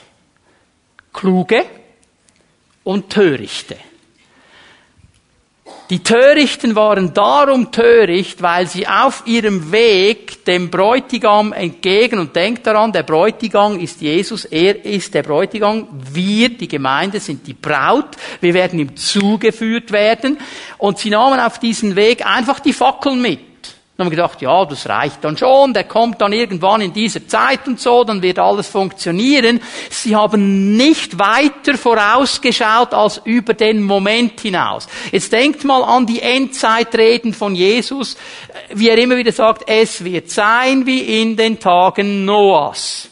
[1.12, 1.64] Kluge
[2.84, 3.76] und Törichte.
[5.90, 12.64] Die Törichten waren darum töricht, weil sie auf ihrem Weg dem Bräutigam entgegen, und denkt
[12.64, 18.16] daran, der Bräutigam ist Jesus, er ist der Bräutigam, wir, die Gemeinde, sind die Braut,
[18.40, 20.38] wir werden ihm zugeführt werden,
[20.78, 23.49] und sie nahmen auf diesen Weg einfach die Fackeln mit.
[24.00, 27.28] Dann haben wir gedacht, ja, das reicht dann schon, der kommt dann irgendwann in dieser
[27.28, 29.60] Zeit und so, dann wird alles funktionieren.
[29.90, 34.88] Sie haben nicht weiter vorausgeschaut als über den Moment hinaus.
[35.12, 38.16] Jetzt denkt mal an die Endzeitreden von Jesus,
[38.72, 43.10] wie er immer wieder sagt, es wird sein wie in den Tagen Noahs.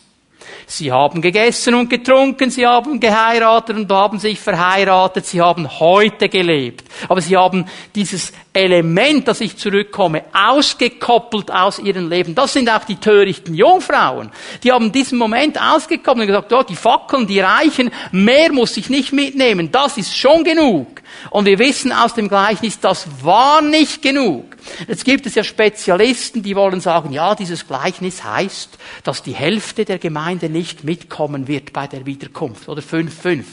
[0.70, 6.28] Sie haben gegessen und getrunken, sie haben geheiratet und haben sich verheiratet, sie haben heute
[6.28, 6.85] gelebt.
[7.09, 12.35] Aber sie haben dieses Element, dass ich zurückkomme, ausgekoppelt aus ihrem Leben.
[12.35, 14.31] Das sind auch die törichten Jungfrauen.
[14.62, 18.90] Die haben diesen Moment ausgekoppelt und gesagt, oh, die Fackeln, die reichen, mehr muss ich
[18.90, 21.00] nicht mitnehmen, das ist schon genug.
[21.31, 24.47] Und wir wissen aus dem Gleichnis, das war nicht genug.
[24.87, 29.85] Jetzt gibt es ja Spezialisten, die wollen sagen, ja, dieses Gleichnis heißt, dass die Hälfte
[29.85, 32.68] der Gemeinde nicht mitkommen wird bei der Wiederkunft.
[32.68, 33.46] Oder fünf, fünf.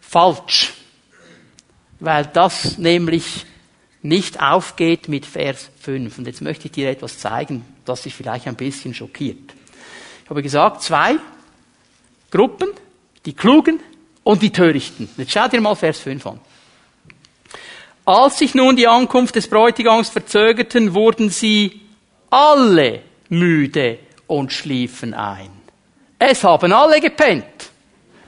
[0.00, 0.72] Falsch.
[2.00, 3.46] Weil das nämlich
[4.02, 6.18] nicht aufgeht mit Vers 5.
[6.18, 9.54] Und jetzt möchte ich dir etwas zeigen, das dich vielleicht ein bisschen schockiert.
[10.24, 11.16] Ich habe gesagt, zwei
[12.30, 12.68] Gruppen,
[13.24, 13.80] die Klugen
[14.22, 15.08] und die Törichten.
[15.16, 16.40] Jetzt schau dir mal Vers 5 an.
[18.04, 21.80] Als sich nun die Ankunft des Bräutigams verzögerten, wurden sie
[22.30, 25.50] alle müde und schliefen ein.
[26.18, 27.44] Es haben alle gepennt.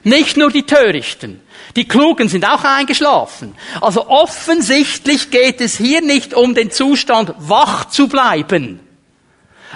[0.02, 1.40] Nicht nur die Törichten.
[1.74, 3.54] Die Klugen sind auch eingeschlafen.
[3.80, 8.80] Also offensichtlich geht es hier nicht um den Zustand, wach zu bleiben.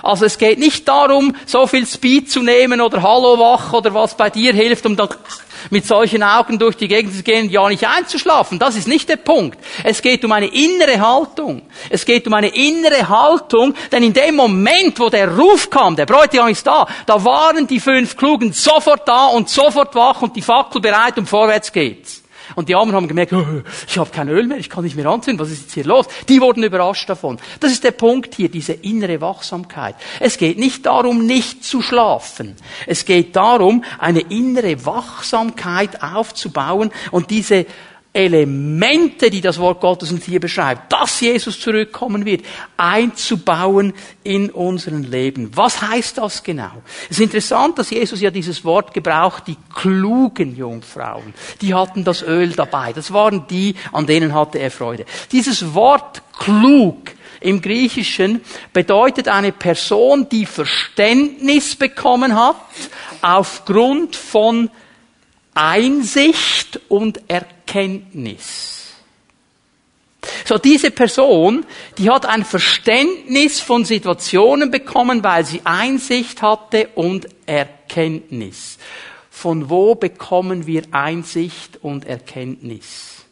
[0.02, 4.16] Also es geht nicht darum, so viel Speed zu nehmen oder Hallo wach oder was
[4.16, 5.08] bei dir hilft, um dann
[5.70, 8.58] mit solchen Augen durch die Gegend zu gehen, ja nicht einzuschlafen.
[8.58, 9.58] Das ist nicht der Punkt.
[9.84, 11.62] Es geht um eine innere Haltung.
[11.90, 16.06] Es geht um eine innere Haltung, denn in dem Moment, wo der Ruf kam, der
[16.06, 20.42] Bräutigam ist da, da waren die fünf Klugen sofort da und sofort wach und die
[20.42, 22.22] Fackel bereit und vorwärts geht's.
[22.54, 23.44] Und die Armen haben gemerkt, oh,
[23.86, 26.06] ich habe kein Öl mehr, ich kann nicht mehr anzünden, was ist jetzt hier los?
[26.28, 27.38] Die wurden überrascht davon.
[27.60, 29.96] Das ist der Punkt hier, diese innere Wachsamkeit.
[30.18, 32.56] Es geht nicht darum, nicht zu schlafen.
[32.86, 37.66] Es geht darum, eine innere Wachsamkeit aufzubauen und diese
[38.12, 42.44] Elemente, die das Wort Gottes uns hier beschreibt, dass Jesus zurückkommen wird,
[42.76, 43.92] einzubauen
[44.24, 45.50] in unseren Leben.
[45.54, 46.82] Was heißt das genau?
[47.08, 51.32] Es ist interessant, dass Jesus ja dieses Wort gebraucht, die klugen Jungfrauen.
[51.60, 52.92] Die hatten das Öl dabei.
[52.92, 55.04] Das waren die, an denen hatte er Freude.
[55.30, 58.40] Dieses Wort klug im Griechischen
[58.72, 62.56] bedeutet eine Person, die Verständnis bekommen hat
[63.22, 64.68] aufgrund von
[65.54, 67.59] Einsicht und Erkenntnis.
[70.44, 71.64] So, diese Person,
[71.96, 78.78] die hat ein Verständnis von Situationen bekommen, weil sie Einsicht hatte und Erkenntnis.
[79.30, 83.24] Von wo bekommen wir Einsicht und Erkenntnis?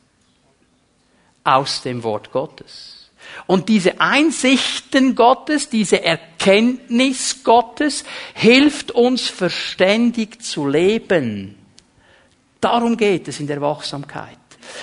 [1.44, 3.11] Aus dem Wort Gottes.
[3.46, 11.57] Und diese Einsichten Gottes, diese Erkenntnis Gottes hilft uns verständig zu leben.
[12.60, 14.38] Darum geht es in der Wachsamkeit.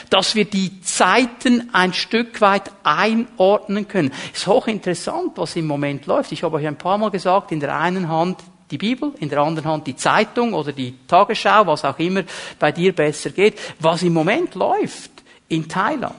[0.09, 4.11] Dass wir die Zeiten ein Stück weit einordnen können.
[4.33, 6.31] Ist hochinteressant, was im Moment läuft.
[6.31, 8.39] Ich habe euch ein paar Mal gesagt, in der einen Hand
[8.71, 12.23] die Bibel, in der anderen Hand die Zeitung oder die Tagesschau, was auch immer
[12.57, 13.59] bei dir besser geht.
[13.79, 15.11] Was im Moment läuft
[15.49, 16.15] in Thailand,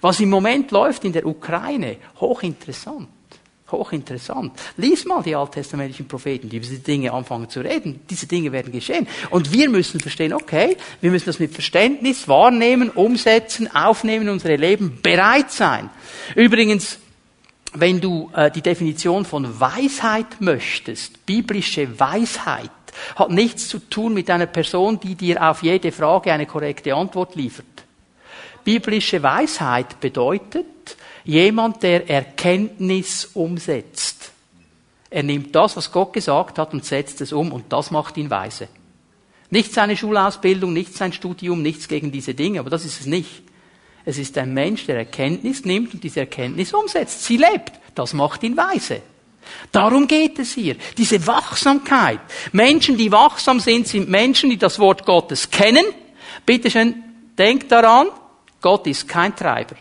[0.00, 3.08] was im Moment läuft in der Ukraine, hochinteressant.
[3.72, 4.52] Hochinteressant.
[4.76, 8.00] Lies mal die alttestamentlichen Propheten, die über diese Dinge anfangen zu reden.
[8.08, 9.08] Diese Dinge werden geschehen.
[9.30, 14.98] Und wir müssen verstehen, okay, wir müssen das mit Verständnis wahrnehmen, umsetzen, aufnehmen unsere Leben,
[15.02, 15.90] bereit sein.
[16.34, 16.98] Übrigens,
[17.74, 22.70] wenn du äh, die Definition von Weisheit möchtest, biblische Weisheit,
[23.16, 27.34] hat nichts zu tun mit einer Person, die dir auf jede Frage eine korrekte Antwort
[27.34, 27.66] liefert.
[28.64, 30.66] Biblische Weisheit bedeutet,
[31.24, 34.32] Jemand, der Erkenntnis umsetzt.
[35.10, 38.30] Er nimmt das, was Gott gesagt hat, und setzt es um, und das macht ihn
[38.30, 38.68] weise.
[39.50, 43.42] Nicht seine Schulausbildung, nicht sein Studium, nichts gegen diese Dinge, aber das ist es nicht.
[44.04, 47.24] Es ist ein Mensch, der Erkenntnis nimmt und diese Erkenntnis umsetzt.
[47.24, 47.72] Sie lebt.
[47.94, 49.02] Das macht ihn weise.
[49.70, 50.76] Darum geht es hier.
[50.96, 52.20] Diese Wachsamkeit.
[52.52, 55.84] Menschen, die wachsam sind, sind Menschen, die das Wort Gottes kennen.
[56.46, 57.02] Bitte schön,
[57.38, 58.08] denkt daran,
[58.60, 59.76] Gott ist kein Treiber.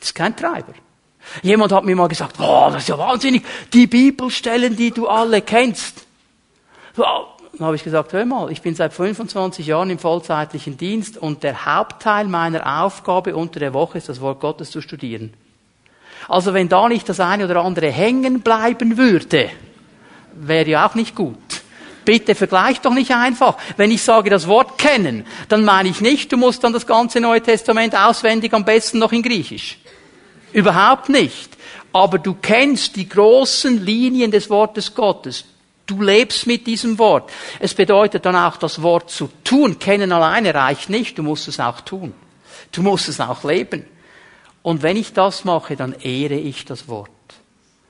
[0.00, 0.72] Das ist kein Treiber.
[1.42, 5.42] Jemand hat mir mal gesagt, oh, das ist ja wahnsinnig, die Bibelstellen, die du alle
[5.42, 6.06] kennst.
[6.96, 11.42] Dann habe ich gesagt, hör mal, ich bin seit 25 Jahren im vollzeitlichen Dienst und
[11.42, 15.34] der Hauptteil meiner Aufgabe unter der Woche ist, das Wort Gottes zu studieren.
[16.28, 19.50] Also wenn da nicht das eine oder andere hängen bleiben würde,
[20.34, 21.36] wäre ja auch nicht gut.
[22.04, 23.56] Bitte vergleich doch nicht einfach.
[23.76, 27.20] Wenn ich sage, das Wort kennen, dann meine ich nicht, du musst dann das ganze
[27.20, 29.78] Neue Testament auswendig, am besten noch in Griechisch.
[30.52, 31.56] Überhaupt nicht.
[31.92, 35.44] Aber du kennst die großen Linien des Wortes Gottes.
[35.86, 37.30] Du lebst mit diesem Wort.
[37.58, 39.78] Es bedeutet dann auch, das Wort zu tun.
[39.78, 41.18] Kennen alleine reicht nicht.
[41.18, 42.14] Du musst es auch tun.
[42.70, 43.84] Du musst es auch leben.
[44.62, 47.10] Und wenn ich das mache, dann ehre ich das Wort.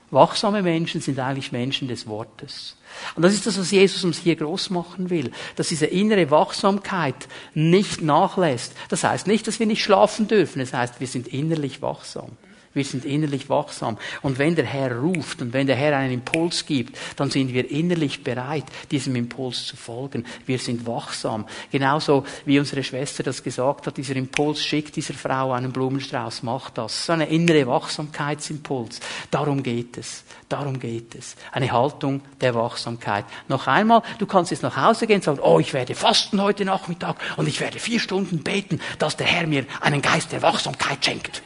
[0.09, 2.75] Wachsame Menschen sind eigentlich Menschen des Wortes.
[3.15, 5.31] Und das ist das, was Jesus uns hier groß machen will.
[5.55, 8.73] Dass diese innere Wachsamkeit nicht nachlässt.
[8.89, 10.59] Das heißt nicht, dass wir nicht schlafen dürfen.
[10.59, 12.31] Das heißt, wir sind innerlich wachsam.
[12.73, 13.97] Wir sind innerlich wachsam.
[14.21, 17.69] Und wenn der Herr ruft und wenn der Herr einen Impuls gibt, dann sind wir
[17.69, 20.25] innerlich bereit, diesem Impuls zu folgen.
[20.45, 21.45] Wir sind wachsam.
[21.69, 26.77] Genauso wie unsere Schwester das gesagt hat, dieser Impuls schickt dieser Frau einen Blumenstrauß, macht
[26.77, 27.05] das.
[27.05, 29.01] So eine innere Wachsamkeitsimpuls.
[29.29, 30.23] Darum geht es.
[30.47, 31.35] Darum geht es.
[31.51, 33.25] Eine Haltung der Wachsamkeit.
[33.49, 36.63] Noch einmal, du kannst jetzt nach Hause gehen und sagen, oh, ich werde fasten heute
[36.63, 41.03] Nachmittag und ich werde vier Stunden beten, dass der Herr mir einen Geist der Wachsamkeit
[41.03, 41.43] schenkt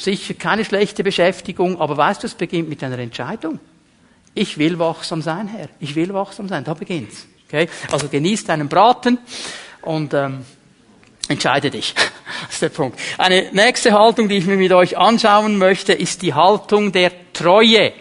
[0.00, 3.60] sicher keine schlechte Beschäftigung, aber weißt du, es beginnt mit einer Entscheidung.
[4.34, 5.68] Ich will wachsam sein, Herr.
[5.80, 6.62] Ich will wachsam sein.
[6.64, 7.26] Da beginnt's.
[7.48, 7.68] Okay?
[7.90, 9.18] Also genieß deinen Braten
[9.82, 10.44] und ähm,
[11.28, 11.94] entscheide dich.
[12.42, 12.98] Das ist der Punkt.
[13.18, 17.92] Eine nächste Haltung, die ich mir mit euch anschauen möchte, ist die Haltung der Treue.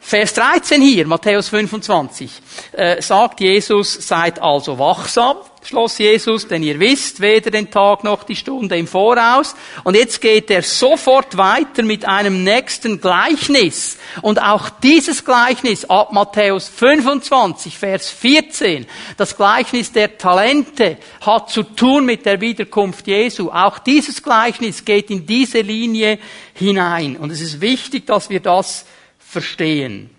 [0.00, 2.30] Vers 13 hier, Matthäus 25,
[2.72, 8.24] äh, sagt Jesus, seid also wachsam, schloss Jesus, denn ihr wisst weder den Tag noch
[8.24, 9.54] die Stunde im Voraus.
[9.82, 13.98] Und jetzt geht er sofort weiter mit einem nächsten Gleichnis.
[14.22, 18.86] Und auch dieses Gleichnis ab Matthäus 25, Vers 14,
[19.16, 23.50] das Gleichnis der Talente hat zu tun mit der Wiederkunft Jesu.
[23.50, 26.18] Auch dieses Gleichnis geht in diese Linie
[26.54, 27.16] hinein.
[27.16, 28.84] Und es ist wichtig, dass wir das
[29.18, 30.13] verstehen.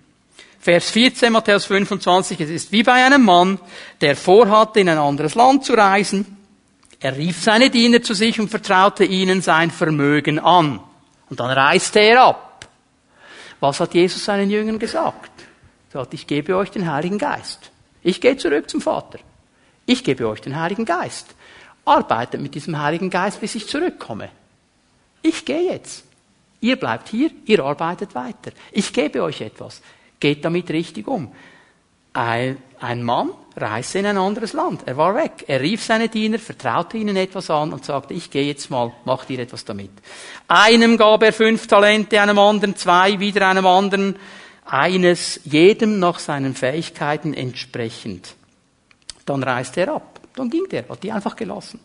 [0.66, 3.60] Vers 14, Matthäus 25, es ist wie bei einem Mann,
[4.02, 6.38] der vorhatte, in ein anderes Land zu reisen.
[7.00, 10.80] Er rief seine Diener zu sich und vertraute ihnen sein Vermögen an.
[11.30, 12.68] Und dann reiste er ab.
[13.60, 15.30] Was hat Jesus seinen Jüngern gesagt?
[15.94, 17.70] Er sagt, ich gebe euch den Heiligen Geist.
[18.02, 19.20] Ich gehe zurück zum Vater.
[19.86, 21.36] Ich gebe euch den Heiligen Geist.
[21.86, 24.30] Arbeitet mit diesem Heiligen Geist, bis ich zurückkomme.
[25.22, 26.06] Ich gehe jetzt.
[26.60, 28.50] Ihr bleibt hier, ihr arbeitet weiter.
[28.72, 29.84] Ich gebe euch etwas.
[30.20, 31.32] Geht damit richtig um.
[32.14, 32.58] Ein,
[33.04, 34.84] Mann reiste in ein anderes Land.
[34.86, 35.46] Er war weg.
[35.48, 39.30] Er rief seine Diener, vertraute ihnen etwas an und sagte, ich gehe jetzt mal, macht
[39.30, 39.92] ihr etwas damit.
[40.48, 44.16] Einem gab er fünf Talente, einem anderen zwei, wieder einem anderen
[44.66, 48.36] eines, jedem nach seinen Fähigkeiten entsprechend.
[49.26, 50.15] Dann reiste er ab.
[50.36, 51.80] Dann ging der, hat die einfach gelassen.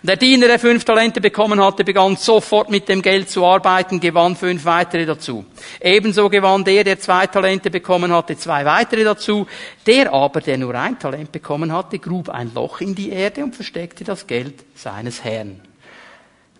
[0.00, 3.98] Und der Diener, der fünf Talente bekommen hatte, begann sofort mit dem Geld zu arbeiten,
[3.98, 5.44] gewann fünf weitere dazu.
[5.80, 9.48] Ebenso gewann der, der zwei Talente bekommen hatte, zwei weitere dazu.
[9.86, 13.56] Der aber, der nur ein Talent bekommen hatte, grub ein Loch in die Erde und
[13.56, 15.60] versteckte das Geld seines Herrn.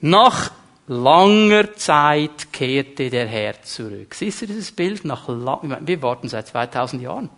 [0.00, 0.50] Nach
[0.88, 4.14] langer Zeit kehrte der Herr zurück.
[4.14, 5.04] Siehst du dieses Bild?
[5.04, 7.30] Nach wir warten seit 2000 Jahren.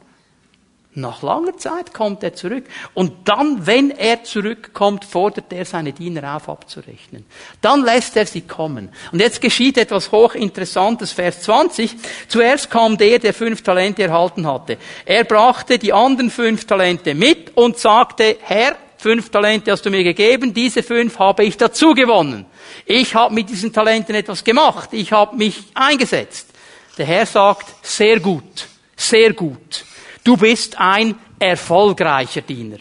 [1.01, 2.64] Nach langer Zeit kommt er zurück.
[2.92, 7.24] Und dann, wenn er zurückkommt, fordert er seine Diener auf, abzurechnen.
[7.61, 8.90] Dann lässt er sie kommen.
[9.12, 11.94] Und jetzt geschieht etwas hochinteressantes, Vers 20.
[12.26, 14.76] Zuerst kam der, der fünf Talente erhalten hatte.
[15.05, 20.03] Er brachte die anderen fünf Talente mit und sagte, Herr, fünf Talente hast du mir
[20.03, 22.44] gegeben, diese fünf habe ich dazu gewonnen.
[22.84, 24.88] Ich habe mit diesen Talenten etwas gemacht.
[24.92, 26.49] Ich habe mich eingesetzt.
[26.96, 29.84] Der Herr sagt, sehr gut, sehr gut.
[30.28, 32.80] Du bist ein erfolgreicher Diener.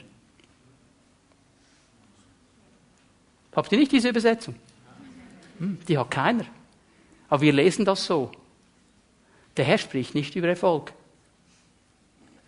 [3.56, 4.56] Habt ihr nicht diese Übersetzung?
[5.58, 6.44] Hm, die hat keiner.
[7.30, 8.34] Aber wir lesen das so.
[9.56, 10.92] Der Herr spricht nicht über Erfolg.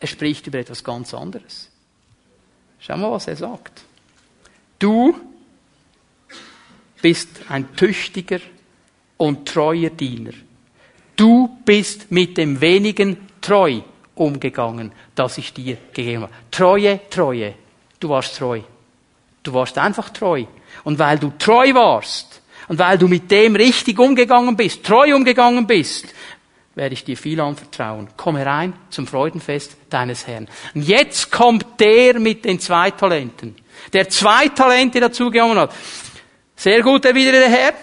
[0.02, 1.72] Er spricht über etwas ganz anderes.
[2.82, 3.86] Schau mal, was er sagt.
[4.80, 5.18] Du
[7.02, 8.42] bist ein tüchtiger
[9.16, 10.34] und treuer Diener.
[11.16, 13.80] Du bist mit dem wenigen treu
[14.20, 16.34] umgegangen, das ich dir gegeben habe.
[16.52, 17.56] Treue, Treue.
[18.00, 18.62] Du warst treu.
[19.44, 20.46] Du warst einfach treu.
[20.84, 25.66] Und weil du treu warst und weil du mit dem richtig umgegangen bist, treu umgegangen
[25.66, 26.06] bist,
[26.76, 28.10] werde ich dir viel anvertrauen.
[28.16, 30.48] Komm herein zum Freudenfest deines Herrn.
[30.74, 33.56] Und jetzt kommt der mit den zwei Talenten.
[33.92, 35.74] Der zwei Talente dazugenommen hat.
[36.56, 37.74] Sehr gut, erwiderte der Herr.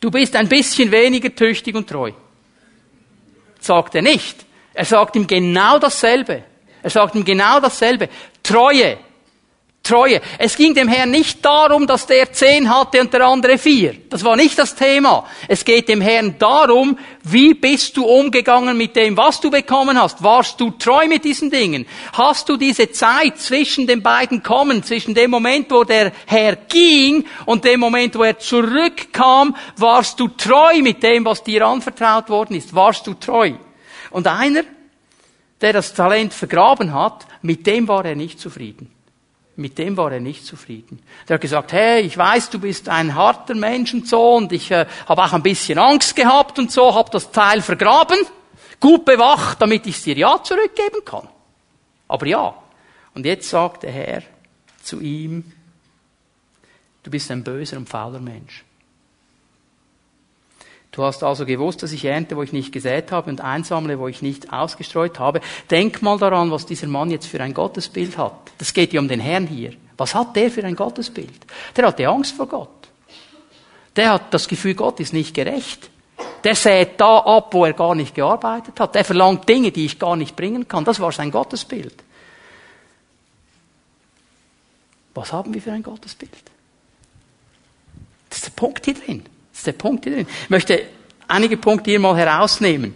[0.00, 2.12] Du bist ein bisschen weniger tüchtig und treu.
[3.58, 4.47] Sagt er nicht.
[4.78, 6.44] Er sagt ihm genau dasselbe.
[6.84, 8.08] Er sagt ihm genau dasselbe.
[8.44, 8.98] Treue.
[9.82, 10.20] Treue.
[10.38, 13.96] Es ging dem Herrn nicht darum, dass der zehn hatte und der andere vier.
[14.08, 15.26] Das war nicht das Thema.
[15.48, 20.22] Es geht dem Herrn darum, wie bist du umgegangen mit dem, was du bekommen hast?
[20.22, 21.84] Warst du treu mit diesen Dingen?
[22.12, 27.24] Hast du diese Zeit zwischen den beiden kommen, zwischen dem Moment, wo der Herr ging
[27.46, 32.54] und dem Moment, wo er zurückkam, warst du treu mit dem, was dir anvertraut worden
[32.54, 32.72] ist?
[32.72, 33.54] Warst du treu?
[34.10, 34.62] Und einer,
[35.60, 38.90] der das Talent vergraben hat, mit dem war er nicht zufrieden.
[39.56, 41.02] Mit dem war er nicht zufrieden.
[41.28, 44.70] Der hat gesagt, hey, ich weiß, du bist ein harter Mensch und so, und ich
[44.70, 48.18] äh, habe auch ein bisschen Angst gehabt und so, habe das Teil vergraben,
[48.78, 51.28] gut bewacht, damit ich es dir ja zurückgeben kann.
[52.06, 52.54] Aber ja.
[53.14, 54.22] Und jetzt sagt der Herr
[54.82, 55.52] zu ihm,
[57.02, 58.64] du bist ein böser und fauler Mensch.
[60.90, 64.08] Du hast also gewusst, dass ich ernte, wo ich nicht gesät habe und einsammle, wo
[64.08, 65.40] ich nicht ausgestreut habe.
[65.70, 68.52] Denk mal daran, was dieser Mann jetzt für ein Gottesbild hat.
[68.58, 69.74] Das geht ja um den Herrn hier.
[69.96, 71.46] Was hat der für ein Gottesbild?
[71.76, 72.68] Der hatte Angst vor Gott.
[73.96, 75.90] Der hat das Gefühl, Gott ist nicht gerecht.
[76.44, 78.94] Der sät da ab, wo er gar nicht gearbeitet hat.
[78.94, 80.84] Der verlangt Dinge, die ich gar nicht bringen kann.
[80.84, 81.94] Das war sein Gottesbild.
[85.14, 86.30] Was haben wir für ein Gottesbild?
[88.30, 89.24] Das ist der Punkt hier drin.
[89.58, 90.26] Das ist der Punkt hier drin.
[90.44, 90.84] Ich möchte
[91.26, 92.94] einige Punkte hier mal herausnehmen.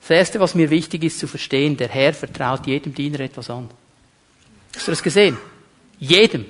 [0.00, 3.70] Das erste, was mir wichtig ist zu verstehen, der Herr vertraut jedem Diener etwas an.
[4.74, 5.38] Hast du das gesehen?
[6.00, 6.44] Jedem.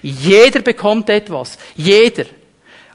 [0.00, 1.58] Jeder bekommt etwas.
[1.74, 2.26] Jeder.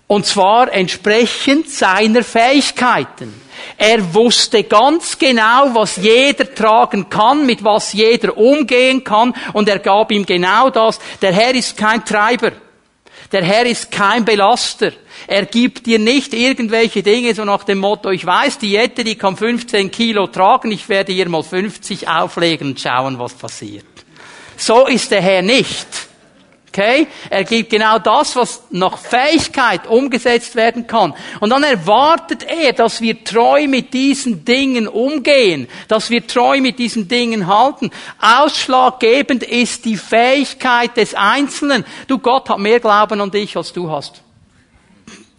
[0.07, 3.33] Und zwar entsprechend seiner Fähigkeiten.
[3.77, 9.79] Er wusste ganz genau, was jeder tragen kann, mit was jeder umgehen kann, und er
[9.79, 10.97] gab ihm genau das.
[11.21, 12.53] Der Herr ist kein Treiber.
[13.31, 14.91] Der Herr ist kein Belaster.
[15.27, 19.15] Er gibt dir nicht irgendwelche Dinge so nach dem Motto, ich weiß, die Jette, die
[19.15, 23.85] kann 15 Kilo tragen, ich werde ihr mal 50 auflegen und schauen, was passiert.
[24.57, 25.87] So ist der Herr nicht.
[26.75, 27.07] Okay?
[27.29, 31.13] Er gibt genau das, was nach Fähigkeit umgesetzt werden kann.
[31.39, 36.77] Und dann erwartet er, dass wir treu mit diesen Dingen umgehen, dass wir treu mit
[36.77, 37.91] diesen Dingen halten.
[38.19, 41.85] Ausschlaggebend ist die Fähigkeit des Einzelnen.
[42.07, 44.24] Du, Gott hat mehr Glauben an dich, als du hast.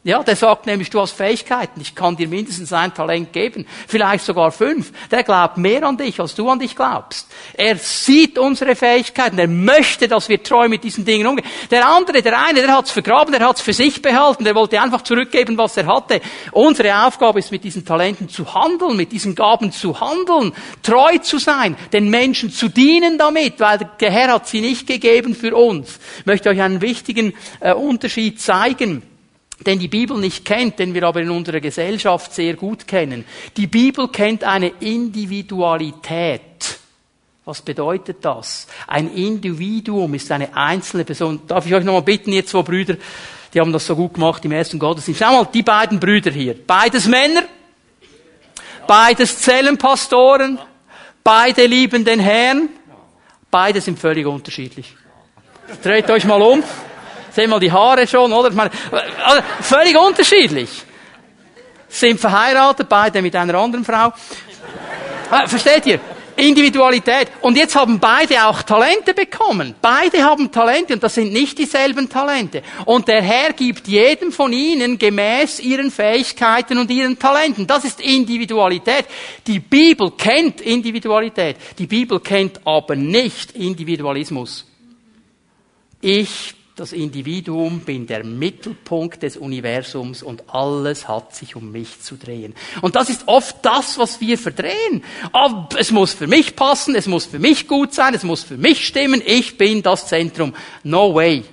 [0.07, 4.25] Ja, der sagt nämlich, du hast Fähigkeiten, ich kann dir mindestens ein Talent geben, vielleicht
[4.25, 4.93] sogar fünf.
[5.11, 7.27] Der glaubt mehr an dich, als du an dich glaubst.
[7.55, 11.45] Er sieht unsere Fähigkeiten, er möchte, dass wir treu mit diesen Dingen umgehen.
[11.73, 15.03] Der andere, der eine, der hat's vergraben, der hat's für sich behalten, der wollte einfach
[15.03, 16.21] zurückgeben, was er hatte.
[16.53, 20.53] Unsere Aufgabe ist, mit diesen Talenten zu handeln, mit diesen Gaben zu handeln,
[20.85, 25.35] treu zu sein, den Menschen zu dienen damit, weil der Herr hat sie nicht gegeben
[25.35, 25.99] für uns.
[26.21, 29.03] Ich möchte euch einen wichtigen äh, Unterschied zeigen
[29.65, 33.25] den die Bibel nicht kennt, den wir aber in unserer Gesellschaft sehr gut kennen.
[33.57, 36.41] Die Bibel kennt eine Individualität.
[37.45, 38.67] Was bedeutet das?
[38.87, 41.43] Ein Individuum ist eine einzelne Person.
[41.47, 42.97] Darf ich euch nochmal bitten, ihr zwei Brüder,
[43.55, 45.23] die haben das so gut gemacht im ersten Gottesdienst.
[45.23, 46.55] Schau mal, die beiden Brüder hier.
[46.67, 47.45] Beides Männer,
[48.87, 50.59] beides Zellenpastoren,
[51.23, 52.69] beide lieben den Herrn,
[53.51, 54.95] beide sind völlig unterschiedlich.
[55.83, 56.63] Dreht euch mal um.
[57.37, 58.51] Sehen mal die Haare schon, oder?
[58.51, 58.71] Meine,
[59.23, 60.71] also völlig unterschiedlich.
[61.87, 64.11] Sind verheiratet, beide mit einer anderen Frau.
[65.31, 66.01] Ah, versteht ihr?
[66.37, 67.29] Individualität.
[67.43, 69.75] Und jetzt haben beide auch Talente bekommen.
[69.83, 72.63] Beide haben Talente und das sind nicht dieselben Talente.
[72.87, 77.67] Und der Herr gibt jedem von ihnen gemäß ihren Fähigkeiten und ihren Talenten.
[77.67, 79.05] Das ist Individualität.
[79.47, 81.57] Die Bibel kennt Individualität.
[81.79, 84.65] Die Bibel kennt aber nicht Individualismus.
[86.01, 92.17] Ich das Individuum, bin der Mittelpunkt des Universums und alles hat sich um mich zu
[92.17, 92.55] drehen.
[92.83, 95.03] Und das ist oft das, was wir verdrehen.
[95.33, 98.59] Oh, es muss für mich passen, es muss für mich gut sein, es muss für
[98.59, 100.55] mich stimmen, ich bin das Zentrum.
[100.85, 101.45] No way.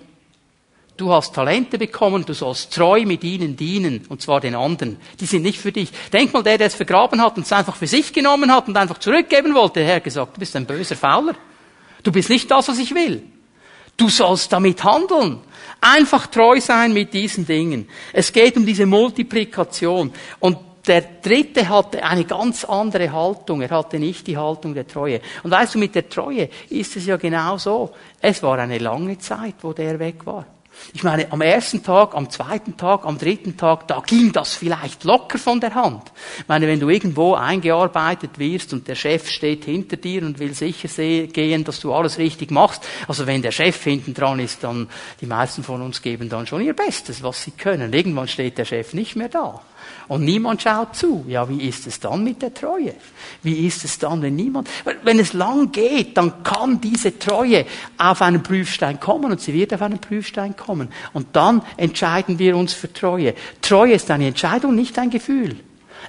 [0.98, 4.98] Du hast Talente bekommen, du sollst treu mit ihnen dienen, und zwar den anderen.
[5.22, 5.90] Die sind nicht für dich.
[6.12, 8.76] Denk mal, der, der es vergraben hat und es einfach für sich genommen hat und
[8.76, 11.36] einfach zurückgeben wollte, der Herr gesagt, du bist ein böser Fauler.
[12.04, 13.24] Du bist nicht das, was ich will.
[13.98, 15.40] Du sollst damit handeln.
[15.82, 17.88] Einfach treu sein mit diesen Dingen.
[18.12, 20.12] Es geht um diese Multiplikation.
[20.40, 23.62] Und der Dritte hatte eine ganz andere Haltung.
[23.62, 25.22] Er hatte nicht die Haltung der Treue.
[25.44, 27.92] Und weißt du, mit der Treue ist es ja genau so.
[28.20, 30.46] Es war eine lange Zeit, wo der weg war.
[30.94, 35.04] Ich meine, am ersten Tag, am zweiten Tag, am dritten Tag, da ging das vielleicht
[35.04, 36.12] locker von der Hand.
[36.40, 40.54] Ich meine, wenn du irgendwo eingearbeitet wirst und der Chef steht hinter dir und will
[40.54, 40.88] sicher
[41.28, 44.90] gehen, dass du alles richtig machst, also wenn der Chef hinten dran ist, dann,
[45.22, 47.94] die meisten von uns geben dann schon ihr Bestes, was sie können.
[47.94, 49.62] Irgendwann steht der Chef nicht mehr da.
[50.08, 51.26] Und niemand schaut zu.
[51.28, 52.94] Ja, wie ist es dann mit der Treue?
[53.42, 54.70] Wie ist es dann, wenn niemand,
[55.04, 57.66] wenn es lang geht, dann kann diese Treue
[57.98, 60.90] auf einen Prüfstein kommen und sie wird auf einen Prüfstein kommen.
[61.14, 63.34] Und dann entscheiden wir uns für Treue.
[63.62, 65.58] Treue ist eine Entscheidung, nicht ein Gefühl.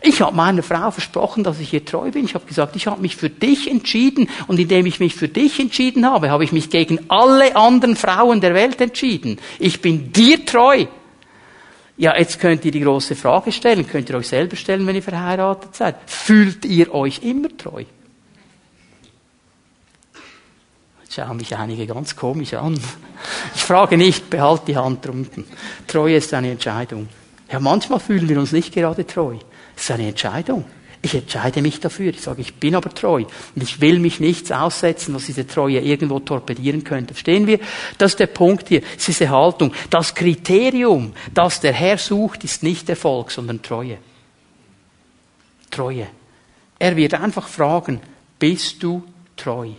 [0.02, 2.24] Ich habe meiner Frau versprochen, dass ich ihr treu bin.
[2.24, 5.60] Ich habe gesagt, ich habe mich für dich entschieden und indem ich mich für dich
[5.60, 9.38] entschieden habe, habe ich mich gegen alle anderen Frauen der Welt entschieden.
[9.58, 10.86] Ich bin dir treu.
[11.96, 15.02] Ja, jetzt könnt ihr die große Frage stellen, könnt ihr euch selber stellen, wenn ihr
[15.02, 15.96] verheiratet seid.
[16.06, 17.84] Fühlt ihr euch immer treu?
[21.02, 22.80] Jetzt schauen mich einige ganz komisch an.
[23.54, 25.44] Ich frage nicht, behalt die Hand drunten.
[25.86, 27.08] Treue ist eine Entscheidung.
[27.50, 29.36] Ja, manchmal fühlen wir uns nicht gerade treu.
[29.76, 30.64] Es ist eine Entscheidung.
[31.04, 32.10] Ich entscheide mich dafür.
[32.10, 33.24] Ich sage, ich bin aber treu.
[33.54, 37.12] Und ich will mich nichts aussetzen, was diese Treue irgendwo torpedieren könnte.
[37.12, 37.60] Verstehen wir?
[37.98, 38.80] Das ist der Punkt hier.
[38.96, 39.74] Es ist diese Haltung.
[39.90, 43.98] Das Kriterium, das der Herr sucht, ist nicht Erfolg, sondern Treue.
[45.70, 46.06] Treue.
[46.78, 48.00] Er wird einfach fragen,
[48.38, 49.04] bist du
[49.36, 49.72] treu?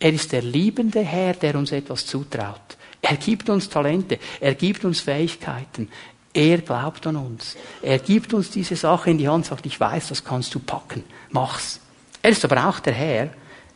[0.00, 2.76] Er ist der liebende Herr, der uns etwas zutraut.
[3.00, 5.88] Er gibt uns Talente, er gibt uns Fähigkeiten,
[6.34, 7.56] er glaubt an uns.
[7.82, 11.04] Er gibt uns diese Sache in die Hand, sagt, ich weiß, das kannst du packen.
[11.30, 11.80] Mach's.
[12.22, 13.30] Er ist aber auch der Herr,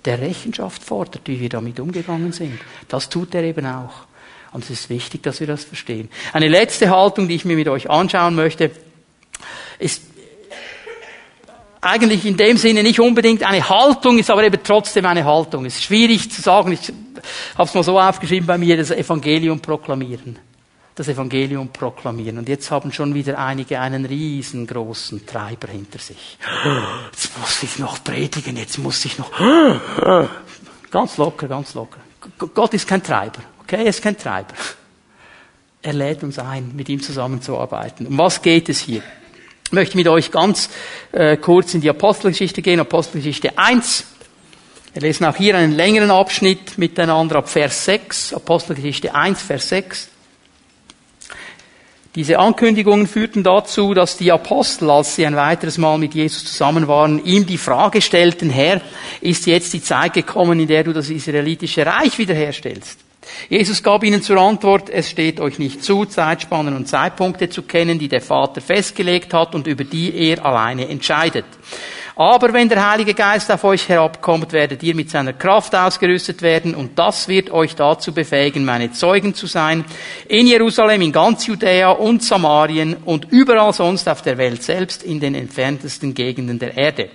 [0.05, 2.59] der Rechenschaft fordert, wie wir damit umgegangen sind.
[2.89, 4.07] Das tut er eben auch.
[4.53, 6.09] Und es ist wichtig, dass wir das verstehen.
[6.33, 8.71] Eine letzte Haltung, die ich mir mit euch anschauen möchte,
[9.79, 10.03] ist
[11.81, 15.67] eigentlich in dem Sinne nicht unbedingt eine Haltung, ist aber eben trotzdem eine Haltung.
[15.67, 16.93] Es ist schwierig zu sagen, ich
[17.57, 20.39] habe es mal so aufgeschrieben bei mir, das Evangelium proklamieren.
[20.97, 22.39] Das Evangelium proklamieren.
[22.39, 26.39] Und jetzt haben schon wieder einige einen riesengroßen Treiber hinter sich.
[27.13, 29.31] Jetzt muss ich noch predigen, jetzt muss ich noch.
[30.91, 31.99] Ganz locker, ganz locker.
[32.39, 33.41] Gott ist kein Treiber.
[33.63, 34.55] Okay, er ist kein Treiber.
[35.83, 38.07] Er lädt uns ein, mit ihm zusammenzuarbeiten.
[38.07, 39.03] Um was geht es hier?
[39.67, 40.71] Ich möchte mit euch ganz
[41.13, 44.05] äh, kurz in die Apostelgeschichte gehen, Apostelgeschichte 1.
[44.95, 50.09] Wir lesen auch hier einen längeren Abschnitt miteinander ab Vers 6, Apostelgeschichte 1, Vers 6.
[52.17, 56.89] Diese Ankündigungen führten dazu, dass die Apostel, als sie ein weiteres Mal mit Jesus zusammen
[56.89, 58.81] waren, ihm die Frage stellten, Herr,
[59.21, 63.01] ist jetzt die Zeit gekommen, in der du das israelitische Reich wiederherstellst?
[63.51, 67.99] Jesus gab ihnen zur Antwort, es steht euch nicht zu, Zeitspannen und Zeitpunkte zu kennen,
[67.99, 71.45] die der Vater festgelegt hat und über die er alleine entscheidet.
[72.19, 76.75] Aber wenn der Heilige Geist auf euch herabkommt, werdet ihr mit seiner Kraft ausgerüstet werden
[76.75, 79.85] und das wird euch dazu befähigen, meine Zeugen zu sein.
[80.27, 85.21] In Jerusalem, in ganz Judäa und Samarien und überall sonst auf der Welt selbst in
[85.21, 87.11] den entferntesten Gegenden der Erde.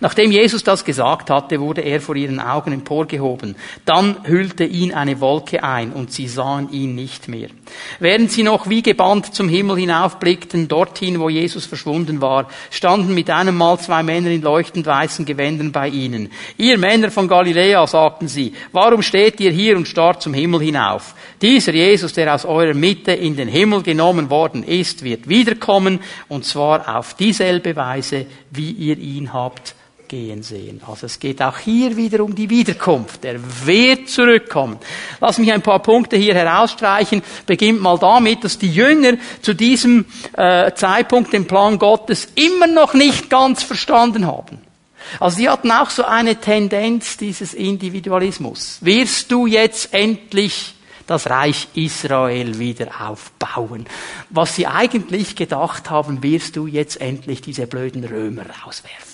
[0.00, 3.56] Nachdem Jesus das gesagt hatte, wurde er vor ihren Augen emporgehoben.
[3.84, 7.48] Dann hüllte ihn eine Wolke ein und sie sahen ihn nicht mehr.
[8.00, 13.30] Während sie noch wie gebannt zum Himmel hinaufblickten, dorthin, wo Jesus verschwunden war, standen mit
[13.30, 16.30] einem Mal zwei Männer in leuchtend weißen Gewändern bei ihnen.
[16.56, 21.14] Ihr Männer von Galiläa, sagten sie, warum steht ihr hier und starrt zum Himmel hinauf?
[21.40, 26.44] Dieser Jesus, der aus eurer Mitte in den Himmel genommen worden ist, wird wiederkommen, und
[26.44, 29.74] zwar auf dieselbe Weise, wie ihr ihn habt
[30.08, 30.80] gehen sehen.
[30.86, 33.24] Also es geht auch hier wieder um die Wiederkunft.
[33.24, 34.78] Er wird zurückkommen.
[35.20, 37.22] Lass mich ein paar Punkte hier herausstreichen.
[37.46, 40.04] Beginnt mal damit, dass die Jünger zu diesem
[40.36, 44.58] äh, Zeitpunkt den Plan Gottes immer noch nicht ganz verstanden haben.
[45.20, 48.78] Also sie hatten auch so eine Tendenz dieses Individualismus.
[48.80, 50.74] Wirst du jetzt endlich
[51.06, 53.86] das Reich Israel wieder aufbauen?
[54.30, 59.13] Was sie eigentlich gedacht haben, wirst du jetzt endlich diese blöden Römer rauswerfen?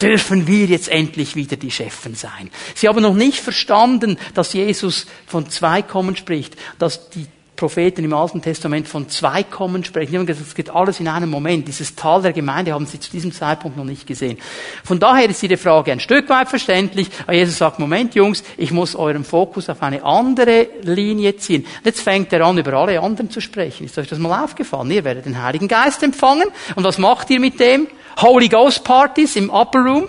[0.00, 2.50] Dürfen wir jetzt endlich wieder die Chefen sein.
[2.74, 7.26] Sie haben noch nicht verstanden, dass Jesus von zwei Kommen spricht, dass die
[7.58, 10.12] Propheten im Alten Testament von zwei Kommen sprechen.
[10.12, 11.66] Die haben gesagt, es geht alles in einem Moment.
[11.66, 14.38] Dieses Tal der Gemeinde haben sie zu diesem Zeitpunkt noch nicht gesehen.
[14.84, 17.10] Von daher ist Ihre Frage ein Stück weit verständlich.
[17.24, 21.62] Aber Jesus sagt, Moment, Jungs, ich muss euren Fokus auf eine andere Linie ziehen.
[21.62, 23.84] Und jetzt fängt er an, über alle anderen zu sprechen.
[23.84, 24.92] Ist euch das mal aufgefallen?
[24.92, 26.46] Ihr werdet den Heiligen Geist empfangen.
[26.76, 27.88] Und was macht ihr mit dem?
[28.20, 30.08] Holy Ghost Partys im Upper Room.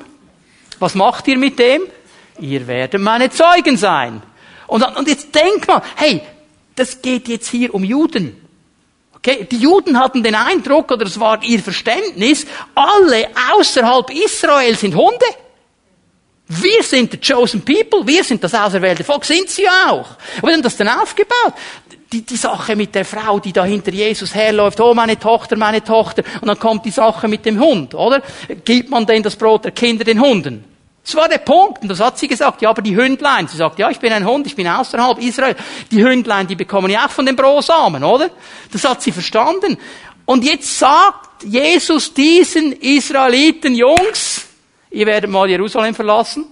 [0.80, 1.82] Was macht ihr mit dem?
[2.39, 4.22] Ihr werdet meine Zeugen sein.
[4.68, 6.22] Und, und jetzt denk mal, hey,
[6.76, 8.39] das geht jetzt hier um Juden.
[9.16, 14.95] Okay, die Juden hatten den Eindruck, oder es war ihr Verständnis, alle außerhalb Israel sind
[14.95, 15.26] Hunde.
[16.50, 20.08] Wir sind the chosen people, wir sind das auserwählte Volk, sind sie auch.
[20.41, 21.54] Und wir haben das dann aufgebaut
[22.12, 25.84] die, die Sache mit der Frau, die da hinter Jesus herläuft, oh meine Tochter, meine
[25.84, 28.22] Tochter, und dann kommt die Sache mit dem Hund, oder?
[28.66, 30.64] Gibt man denn das Brot der Kinder den Hunden?
[31.04, 31.82] Das war der Punkt.
[31.82, 32.62] Und das hat sie gesagt.
[32.62, 33.47] Ja, aber die Hündlein.
[33.47, 35.56] Sie sagt, ja, ich bin ein Hund, ich bin außerhalb Israel.
[35.89, 38.30] Die Hündlein, die bekommen ja auch von den Brosamen, oder?
[38.72, 39.78] Das hat sie verstanden.
[40.26, 44.49] Und jetzt sagt Jesus diesen Israeliten, Jungs,
[44.91, 46.45] ihr werdet mal Jerusalem verlassen.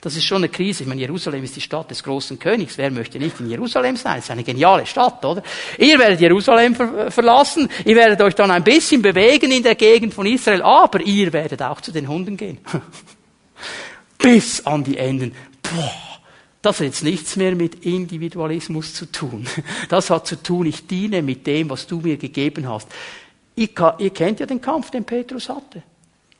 [0.00, 0.82] Das ist schon eine Krise.
[0.82, 2.78] Ich meine, Jerusalem ist die Stadt des großen Königs.
[2.78, 4.16] Wer möchte nicht in Jerusalem sein?
[4.16, 5.42] Das ist eine geniale Stadt, oder?
[5.76, 7.68] Ihr werdet Jerusalem ver verlassen.
[7.84, 10.62] Ihr werdet euch dann ein bisschen bewegen in der Gegend von Israel.
[10.62, 12.58] Aber ihr werdet auch zu den Hunden gehen.
[14.18, 15.34] Bis an die Enden.
[15.62, 16.10] Boah.
[16.62, 19.46] Das hat jetzt nichts mehr mit Individualismus zu tun.
[19.88, 22.88] Das hat zu tun, ich diene mit dem, was du mir gegeben hast.
[23.54, 25.82] Ihr, kennt ja den Kampf, den Petrus hatte,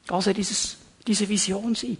[0.08, 0.76] als er dieses,
[1.06, 1.98] diese Vision sieht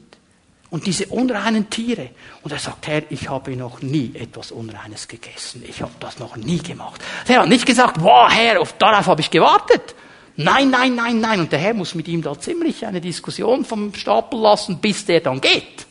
[0.71, 2.11] und diese unreinen Tiere.
[2.43, 5.65] Und er sagt, Herr, ich habe noch nie etwas Unreines gegessen.
[5.67, 7.01] Ich habe das noch nie gemacht.
[7.27, 9.95] Er hat nicht gesagt, wow, Herr, darauf habe ich gewartet.
[10.37, 11.41] Nein, nein, nein, nein.
[11.41, 15.21] Und der Herr muss mit ihm da ziemlich eine Diskussion vom Stapel lassen, bis der
[15.21, 15.87] dann geht.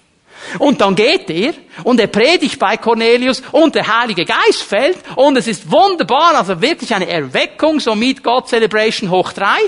[0.57, 1.53] Und dann geht er
[1.83, 6.61] und er predigt bei Cornelius und der Heilige Geist fällt und es ist wunderbar, also
[6.61, 9.59] wirklich eine Erweckung, so Meet God Celebration hoch drei.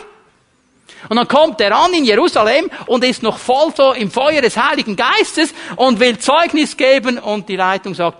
[1.09, 4.57] Und dann kommt er an in Jerusalem und ist noch voll so im Feuer des
[4.57, 8.17] Heiligen Geistes und will Zeugnis geben und die Leitung sagt,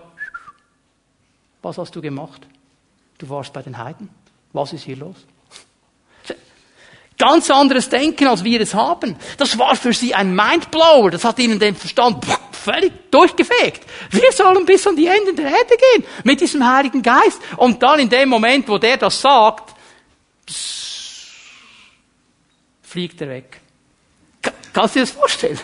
[1.62, 2.42] was hast du gemacht?
[3.18, 4.10] Du warst bei den Heiden.
[4.52, 5.16] Was ist hier los?
[7.18, 9.16] Ganz anderes Denken, als wir es haben.
[9.38, 11.12] Das war für sie ein Mindblower.
[11.12, 13.86] Das hat ihnen den Verstand völlig durchgefegt.
[14.10, 17.40] Wir sollen bis an die Enden der Erde gehen mit diesem Heiligen Geist.
[17.58, 19.76] Und dann in dem Moment, wo der das sagt,
[22.92, 23.62] fliegt er weg.
[24.74, 25.60] Kannst du dir das vorstellen?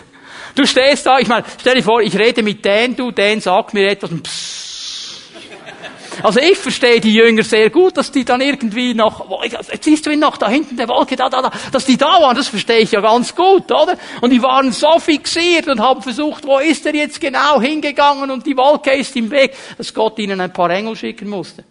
[0.54, 3.74] Du stehst da, ich meine, stell dir vor, ich rede mit Dan, du, Dan sagt
[3.74, 4.68] mir etwas und pssst.
[6.22, 9.40] Also ich verstehe die Jünger sehr gut, dass die dann irgendwie noch,
[9.80, 12.34] siehst du ihn noch, da hinten der Wolke, da, da, da, dass die da waren,
[12.34, 13.96] das verstehe ich ja ganz gut, oder?
[14.20, 18.46] Und die waren so fixiert und haben versucht, wo ist er jetzt genau hingegangen und
[18.46, 21.62] die Wolke ist im Weg, dass Gott ihnen ein paar Engel schicken musste.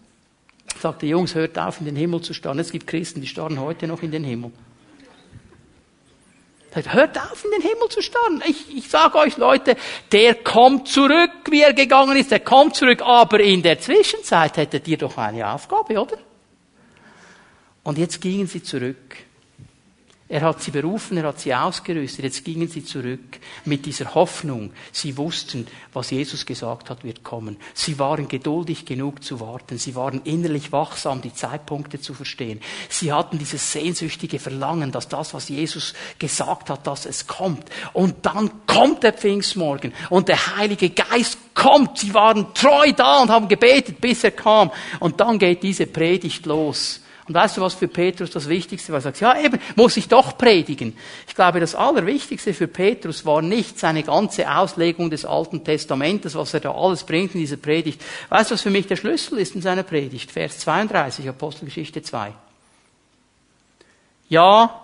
[0.80, 2.60] Sagte, Jungs, hört auf, in den Himmel zu starren.
[2.60, 4.52] Es gibt Christen, die starren heute noch in den Himmel.
[6.86, 8.44] Hört auf, in den Himmel zu starren.
[8.48, 9.76] Ich, ich sage euch, Leute,
[10.12, 12.32] der kommt zurück, wie er gegangen ist.
[12.32, 13.02] Der kommt zurück.
[13.02, 16.18] Aber in der Zwischenzeit hättet ihr doch eine Aufgabe, oder?
[17.84, 19.27] Und jetzt gingen sie zurück.
[20.30, 22.26] Er hat sie berufen, er hat sie ausgerüstet.
[22.26, 24.74] Jetzt gingen sie zurück mit dieser Hoffnung.
[24.92, 27.56] Sie wussten, was Jesus gesagt hat, wird kommen.
[27.74, 29.78] Sie waren geduldig genug zu warten.
[29.78, 32.60] Sie waren innerlich wachsam, die Zeitpunkte zu verstehen.
[32.90, 37.70] Sie hatten dieses sehnsüchtige Verlangen, dass das, was Jesus gesagt hat, dass es kommt.
[37.94, 42.00] Und dann kommt der Pfingstmorgen und der Heilige Geist kommt.
[42.00, 44.72] Sie waren treu da und haben gebetet, bis er kam.
[45.00, 47.00] Und dann geht diese Predigt los.
[47.28, 49.00] Und weißt du, was für Petrus das Wichtigste war?
[49.00, 50.96] Er sagt, ja eben, muss ich doch predigen.
[51.28, 56.54] Ich glaube, das Allerwichtigste für Petrus war nicht seine ganze Auslegung des Alten Testamentes, was
[56.54, 58.02] er da alles bringt in dieser Predigt.
[58.30, 60.32] Weißt du, was für mich der Schlüssel ist in seiner Predigt?
[60.32, 62.34] Vers 32, Apostelgeschichte 2.
[64.30, 64.82] Ja,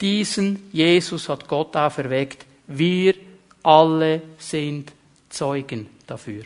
[0.00, 2.44] diesen Jesus hat Gott auferweckt.
[2.66, 3.14] Wir
[3.62, 4.92] alle sind
[5.28, 6.42] Zeugen dafür.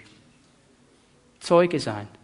[1.41, 2.20] Zeuge sein.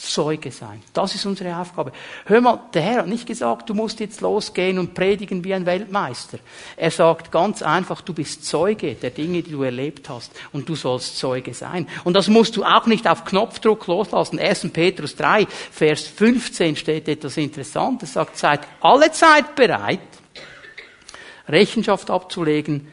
[0.00, 0.82] Zeuge sein.
[0.94, 1.92] Das ist unsere Aufgabe.
[2.24, 5.66] Hör mal, der Herr hat nicht gesagt, du musst jetzt losgehen und predigen wie ein
[5.66, 6.38] Weltmeister.
[6.76, 10.74] Er sagt ganz einfach, du bist Zeuge der Dinge, die du erlebt hast und du
[10.74, 11.86] sollst Zeuge sein.
[12.04, 14.38] Und das musst du auch nicht auf Knopfdruck loslassen.
[14.38, 14.70] 1.
[14.72, 18.14] Petrus 3, Vers 15 steht etwas Interessantes.
[18.14, 20.00] sagt, seid alle Zeit bereit,
[21.48, 22.88] Rechenschaft abzulegen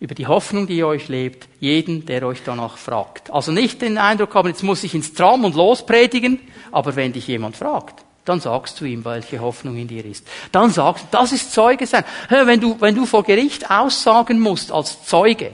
[0.00, 3.30] über die Hoffnung, die ihr euch lebt, jeden, der euch danach fragt.
[3.30, 6.40] Also nicht den Eindruck haben, jetzt muss ich ins Tram und lospredigen,
[6.72, 10.26] aber wenn dich jemand fragt, dann sagst du ihm, welche Hoffnung in dir ist.
[10.50, 12.04] Dann sagst du, das ist Zeuge sein.
[12.28, 15.52] Wenn du, wenn du vor Gericht aussagen musst als Zeuge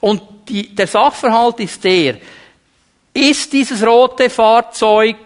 [0.00, 2.18] und die, der Sachverhalt ist der,
[3.14, 5.16] ist dieses rote Fahrzeug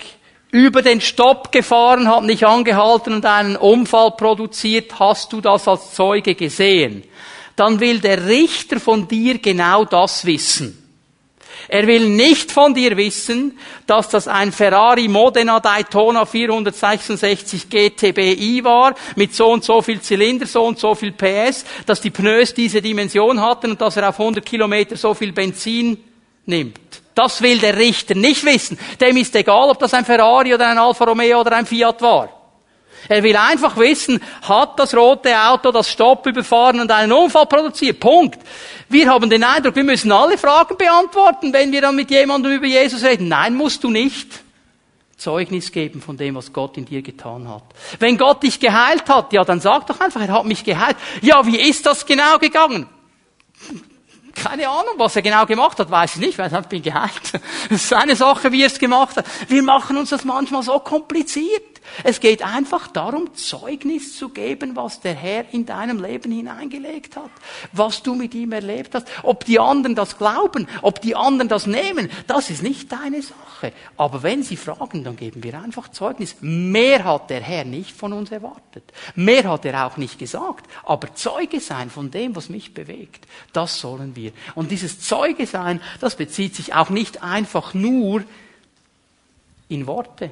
[0.50, 5.94] über den Stopp gefahren, hat nicht angehalten und einen Unfall produziert, hast du das als
[5.94, 7.04] Zeuge gesehen?
[7.56, 10.82] Dann will der Richter von dir genau das wissen.
[11.68, 18.94] Er will nicht von dir wissen, dass das ein Ferrari Modena Daytona 466 GTBI war,
[19.16, 22.80] mit so und so viel Zylinder, so und so viel PS, dass die Pneus diese
[22.80, 25.98] Dimension hatten und dass er auf 100 Kilometer so viel Benzin
[26.44, 26.78] nimmt.
[27.14, 28.78] Das will der Richter nicht wissen.
[29.00, 32.35] Dem ist egal, ob das ein Ferrari oder ein Alfa Romeo oder ein Fiat war.
[33.08, 38.00] Er will einfach wissen, hat das rote Auto das Stopp überfahren und einen Unfall produziert?
[38.00, 38.38] Punkt.
[38.88, 42.66] Wir haben den Eindruck, wir müssen alle Fragen beantworten, wenn wir dann mit jemandem über
[42.66, 43.28] Jesus reden.
[43.28, 44.46] Nein, musst du nicht.
[45.16, 47.64] Zeugnis geben von dem, was Gott in dir getan hat.
[47.98, 50.96] Wenn Gott dich geheilt hat, ja, dann sag doch einfach, er hat mich geheilt.
[51.22, 52.86] Ja, wie ist das genau gegangen?
[54.34, 57.32] Keine Ahnung, was er genau gemacht hat, weiß ich nicht, weil ich bin geheilt.
[57.70, 59.24] Das ist eine Sache, wie er es gemacht hat.
[59.48, 61.75] Wir machen uns das manchmal so kompliziert.
[62.04, 67.30] Es geht einfach darum, Zeugnis zu geben, was der Herr in deinem Leben hineingelegt hat,
[67.72, 69.06] was du mit ihm erlebt hast.
[69.22, 73.72] Ob die anderen das glauben, ob die anderen das nehmen, das ist nicht deine Sache.
[73.96, 76.36] Aber wenn sie fragen, dann geben wir einfach Zeugnis.
[76.40, 78.84] Mehr hat der Herr nicht von uns erwartet.
[79.14, 80.66] Mehr hat er auch nicht gesagt.
[80.84, 84.32] Aber Zeuge sein von dem, was mich bewegt, das sollen wir.
[84.54, 88.24] Und dieses Zeuge sein, das bezieht sich auch nicht einfach nur
[89.68, 90.30] in Worte.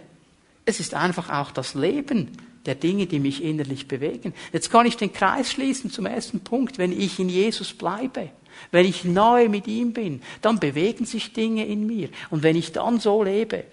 [0.64, 2.30] Es ist einfach auch das Leben
[2.66, 4.32] der Dinge, die mich innerlich bewegen.
[4.52, 6.78] Jetzt kann ich den Kreis schließen zum ersten Punkt.
[6.78, 8.30] Wenn ich in Jesus bleibe,
[8.70, 12.08] wenn ich neu mit ihm bin, dann bewegen sich Dinge in mir.
[12.30, 13.64] Und wenn ich dann so lebe,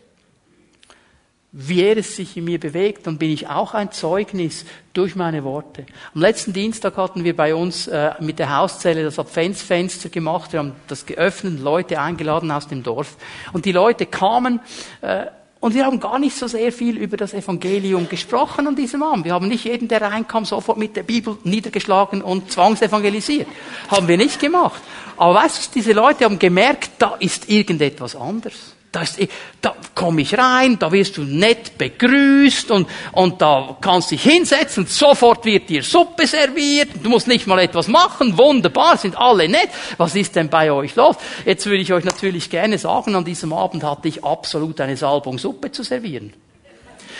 [1.53, 5.43] wie er es sich in mir bewegt, dann bin ich auch ein Zeugnis durch meine
[5.43, 5.85] Worte.
[6.15, 10.53] Am letzten Dienstag hatten wir bei uns äh, mit der Hauszelle das Adventsfenster gemacht.
[10.53, 13.17] Wir haben das geöffnet, Leute eingeladen aus dem Dorf.
[13.51, 14.61] Und die Leute kamen
[15.01, 15.25] äh,
[15.61, 19.25] und wir haben gar nicht so sehr viel über das Evangelium gesprochen an diesem Abend.
[19.25, 23.47] Wir haben nicht jeden, der reinkam, sofort mit der Bibel niedergeschlagen und zwangsevangelisiert.
[23.87, 24.81] Haben wir nicht gemacht.
[25.17, 28.70] Aber weißt du, diese Leute haben gemerkt, da ist irgendetwas anders.
[28.91, 29.19] Da, ist,
[29.61, 34.85] da komme ich rein, da wirst du nett begrüßt und, und da kannst dich hinsetzen,
[34.85, 39.69] sofort wird dir Suppe serviert, du musst nicht mal etwas machen, wunderbar, sind alle nett.
[39.95, 41.15] Was ist denn bei euch los?
[41.45, 45.39] Jetzt würde ich euch natürlich gerne sagen, an diesem Abend hatte ich absolut eine Salbung
[45.39, 46.33] Suppe zu servieren.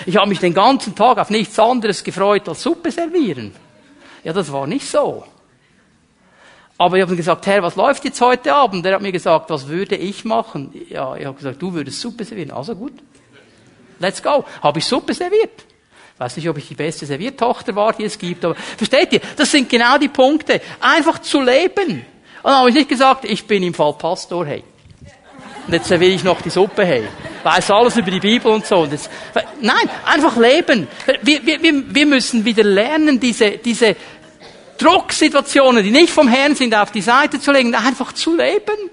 [0.06, 3.56] Ich habe mich den ganzen Tag auf nichts anderes gefreut als Suppe servieren.
[4.26, 5.24] Ja, das war nicht so.
[6.82, 8.84] Aber ich habe gesagt, Herr, was läuft jetzt heute Abend?
[8.88, 10.74] Er hat mir gesagt, was würde ich machen?
[10.90, 12.50] Ja, ich habe gesagt, du würdest Suppe servieren.
[12.50, 12.94] Also gut.
[14.00, 14.44] Let's go.
[14.64, 15.64] Habe ich Suppe serviert.
[16.18, 19.22] Weiß nicht, ob ich die beste Serviertochter war, die es gibt, aber versteht ihr?
[19.38, 20.60] Das sind genau die Punkte.
[20.80, 22.04] Einfach zu leben.
[22.42, 24.64] Und dann habe ich nicht gesagt, ich bin im Fall Pastor, hey.
[25.68, 27.08] Und jetzt serviere ich noch die Suppe, hey.
[27.44, 28.80] Weiß alles über die Bibel und so.
[28.80, 29.08] Und das,
[29.62, 30.88] nein, einfach leben.
[31.22, 33.96] Wir, wir, wir müssen wieder lernen, diese, diese
[34.82, 38.90] Drucksituationen, die nicht vom Herrn sind, auf die Seite zu legen, einfach zu leben.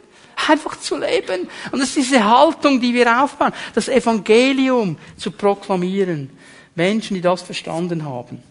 [0.46, 1.48] Einfach zu leben.
[1.72, 3.52] Und das ist diese Haltung, die wir aufbauen.
[3.74, 6.30] Das Evangelium zu proklamieren.
[6.74, 8.42] Menschen, die das verstanden haben.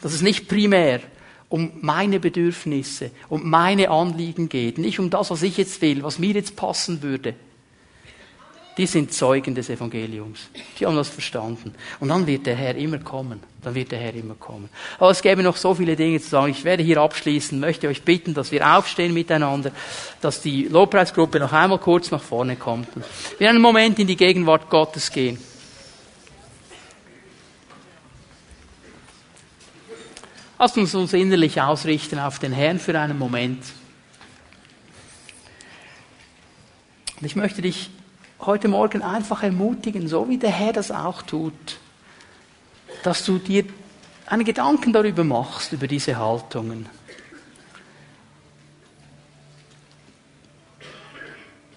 [0.00, 1.00] Dass es nicht primär
[1.48, 6.18] um meine Bedürfnisse, um meine Anliegen geht, nicht um das, was ich jetzt will, was
[6.18, 7.34] mir jetzt passen würde.
[8.78, 10.48] Die sind Zeugen des Evangeliums.
[10.78, 11.74] Die haben das verstanden.
[12.00, 13.40] Und dann wird der Herr immer kommen.
[13.60, 14.70] Dann wird der Herr immer kommen.
[14.98, 16.50] Aber es gäbe noch so viele Dinge zu sagen.
[16.50, 19.72] Ich werde hier abschließen, möchte euch bitten, dass wir aufstehen miteinander,
[20.22, 22.88] dass die Lobpreisgruppe noch einmal kurz nach vorne kommt.
[23.38, 25.38] Wir einen Moment in die Gegenwart Gottes gehen.
[30.58, 33.64] Lasst uns uns innerlich ausrichten auf den Herrn für einen Moment.
[37.20, 37.90] Und ich möchte dich
[38.44, 41.78] heute Morgen einfach ermutigen, so wie der Herr das auch tut,
[43.02, 43.64] dass du dir
[44.26, 46.88] einen Gedanken darüber machst, über diese Haltungen.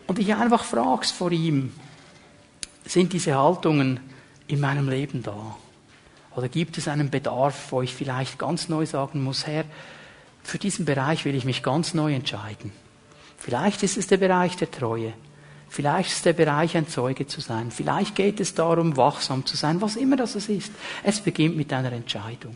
[0.08, 1.74] Und dich einfach fragst vor ihm,
[2.86, 4.00] sind diese Haltungen
[4.48, 5.56] in meinem Leben da?
[6.36, 9.66] Oder gibt es einen Bedarf, wo ich vielleicht ganz neu sagen muss, Herr,
[10.44, 12.72] für diesen Bereich will ich mich ganz neu entscheiden.
[13.38, 15.14] Vielleicht ist es der Bereich der Treue.
[15.70, 17.72] Vielleicht ist der Bereich, ein Zeuge zu sein.
[17.72, 20.72] Vielleicht geht es darum, wachsam zu sein, was immer das ist.
[21.04, 22.56] Es beginnt mit einer Entscheidung.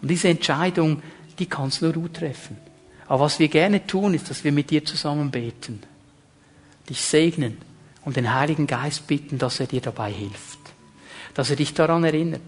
[0.00, 1.02] Und diese Entscheidung,
[1.38, 2.56] die kannst nur du treffen.
[3.08, 5.82] Aber was wir gerne tun, ist, dass wir mit dir zusammen beten,
[6.88, 7.58] dich segnen
[8.04, 10.58] und den Heiligen Geist bitten, dass er dir dabei hilft,
[11.34, 12.40] dass er dich daran erinnert,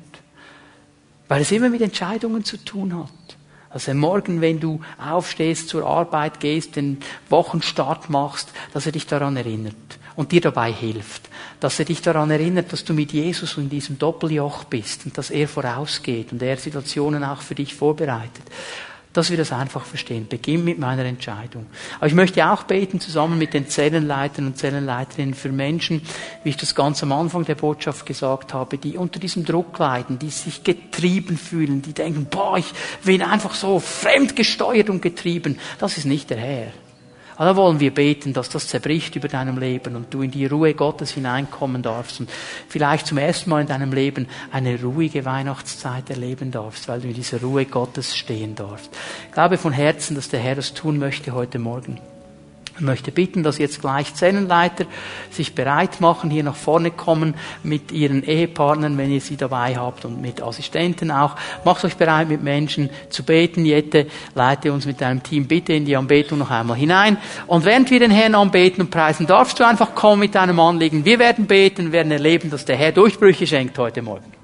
[1.29, 3.38] weil es immer mit Entscheidungen zu tun hat.
[3.71, 6.99] Also morgen, wenn du aufstehst, zur Arbeit gehst, den
[7.29, 9.75] Wochenstart machst, dass er dich daran erinnert
[10.17, 11.29] und dir dabei hilft.
[11.61, 15.31] Dass er dich daran erinnert, dass du mit Jesus in diesem Doppeljoch bist und dass
[15.31, 18.45] er vorausgeht und er Situationen auch für dich vorbereitet
[19.19, 20.29] dass wir das einfach verstehen.
[20.29, 21.67] Beginn mit meiner Entscheidung.
[21.97, 26.03] Aber ich möchte auch beten, zusammen mit den Zellenleitern und Zellenleiterinnen für Menschen,
[26.45, 30.21] wie ich das ganz am Anfang der Botschaft gesagt habe, die unter diesem Druck leiden,
[30.21, 32.73] die sich getrieben fühlen, die denken, boah, ich
[33.05, 35.59] bin einfach so fremdgesteuert und getrieben.
[35.81, 36.73] Das ist nicht der Herr.
[37.39, 40.47] Aber da wollen wir beten, dass das zerbricht über deinem Leben und du in die
[40.47, 42.29] Ruhe Gottes hineinkommen darfst und
[42.69, 47.15] vielleicht zum ersten Mal in deinem Leben eine ruhige Weihnachtszeit erleben darfst, weil du in
[47.15, 48.91] dieser Ruhe Gottes stehen darfst.
[49.29, 52.01] Ich glaube von Herzen, dass der Herr das tun möchte heute Morgen.
[52.79, 54.85] Ich möchte bitten, dass jetzt gleich Zellenleiter
[55.33, 60.05] sich bereit machen, hier nach vorne kommen mit ihren Ehepartnern, wenn ihr sie dabei habt
[60.05, 61.35] und mit Assistenten auch.
[61.65, 63.65] Macht euch bereit, mit Menschen zu beten.
[63.65, 64.07] Jette,
[64.37, 67.17] leite uns mit deinem Team bitte in die Anbetung noch einmal hinein.
[67.49, 71.05] Und während wir den Herrn anbeten und preisen, darfst du einfach kommen mit deinem Anliegen.
[71.05, 74.38] Wir werden beten, werden erleben, dass der Herr Durchbrüche schenkt heute Morgen.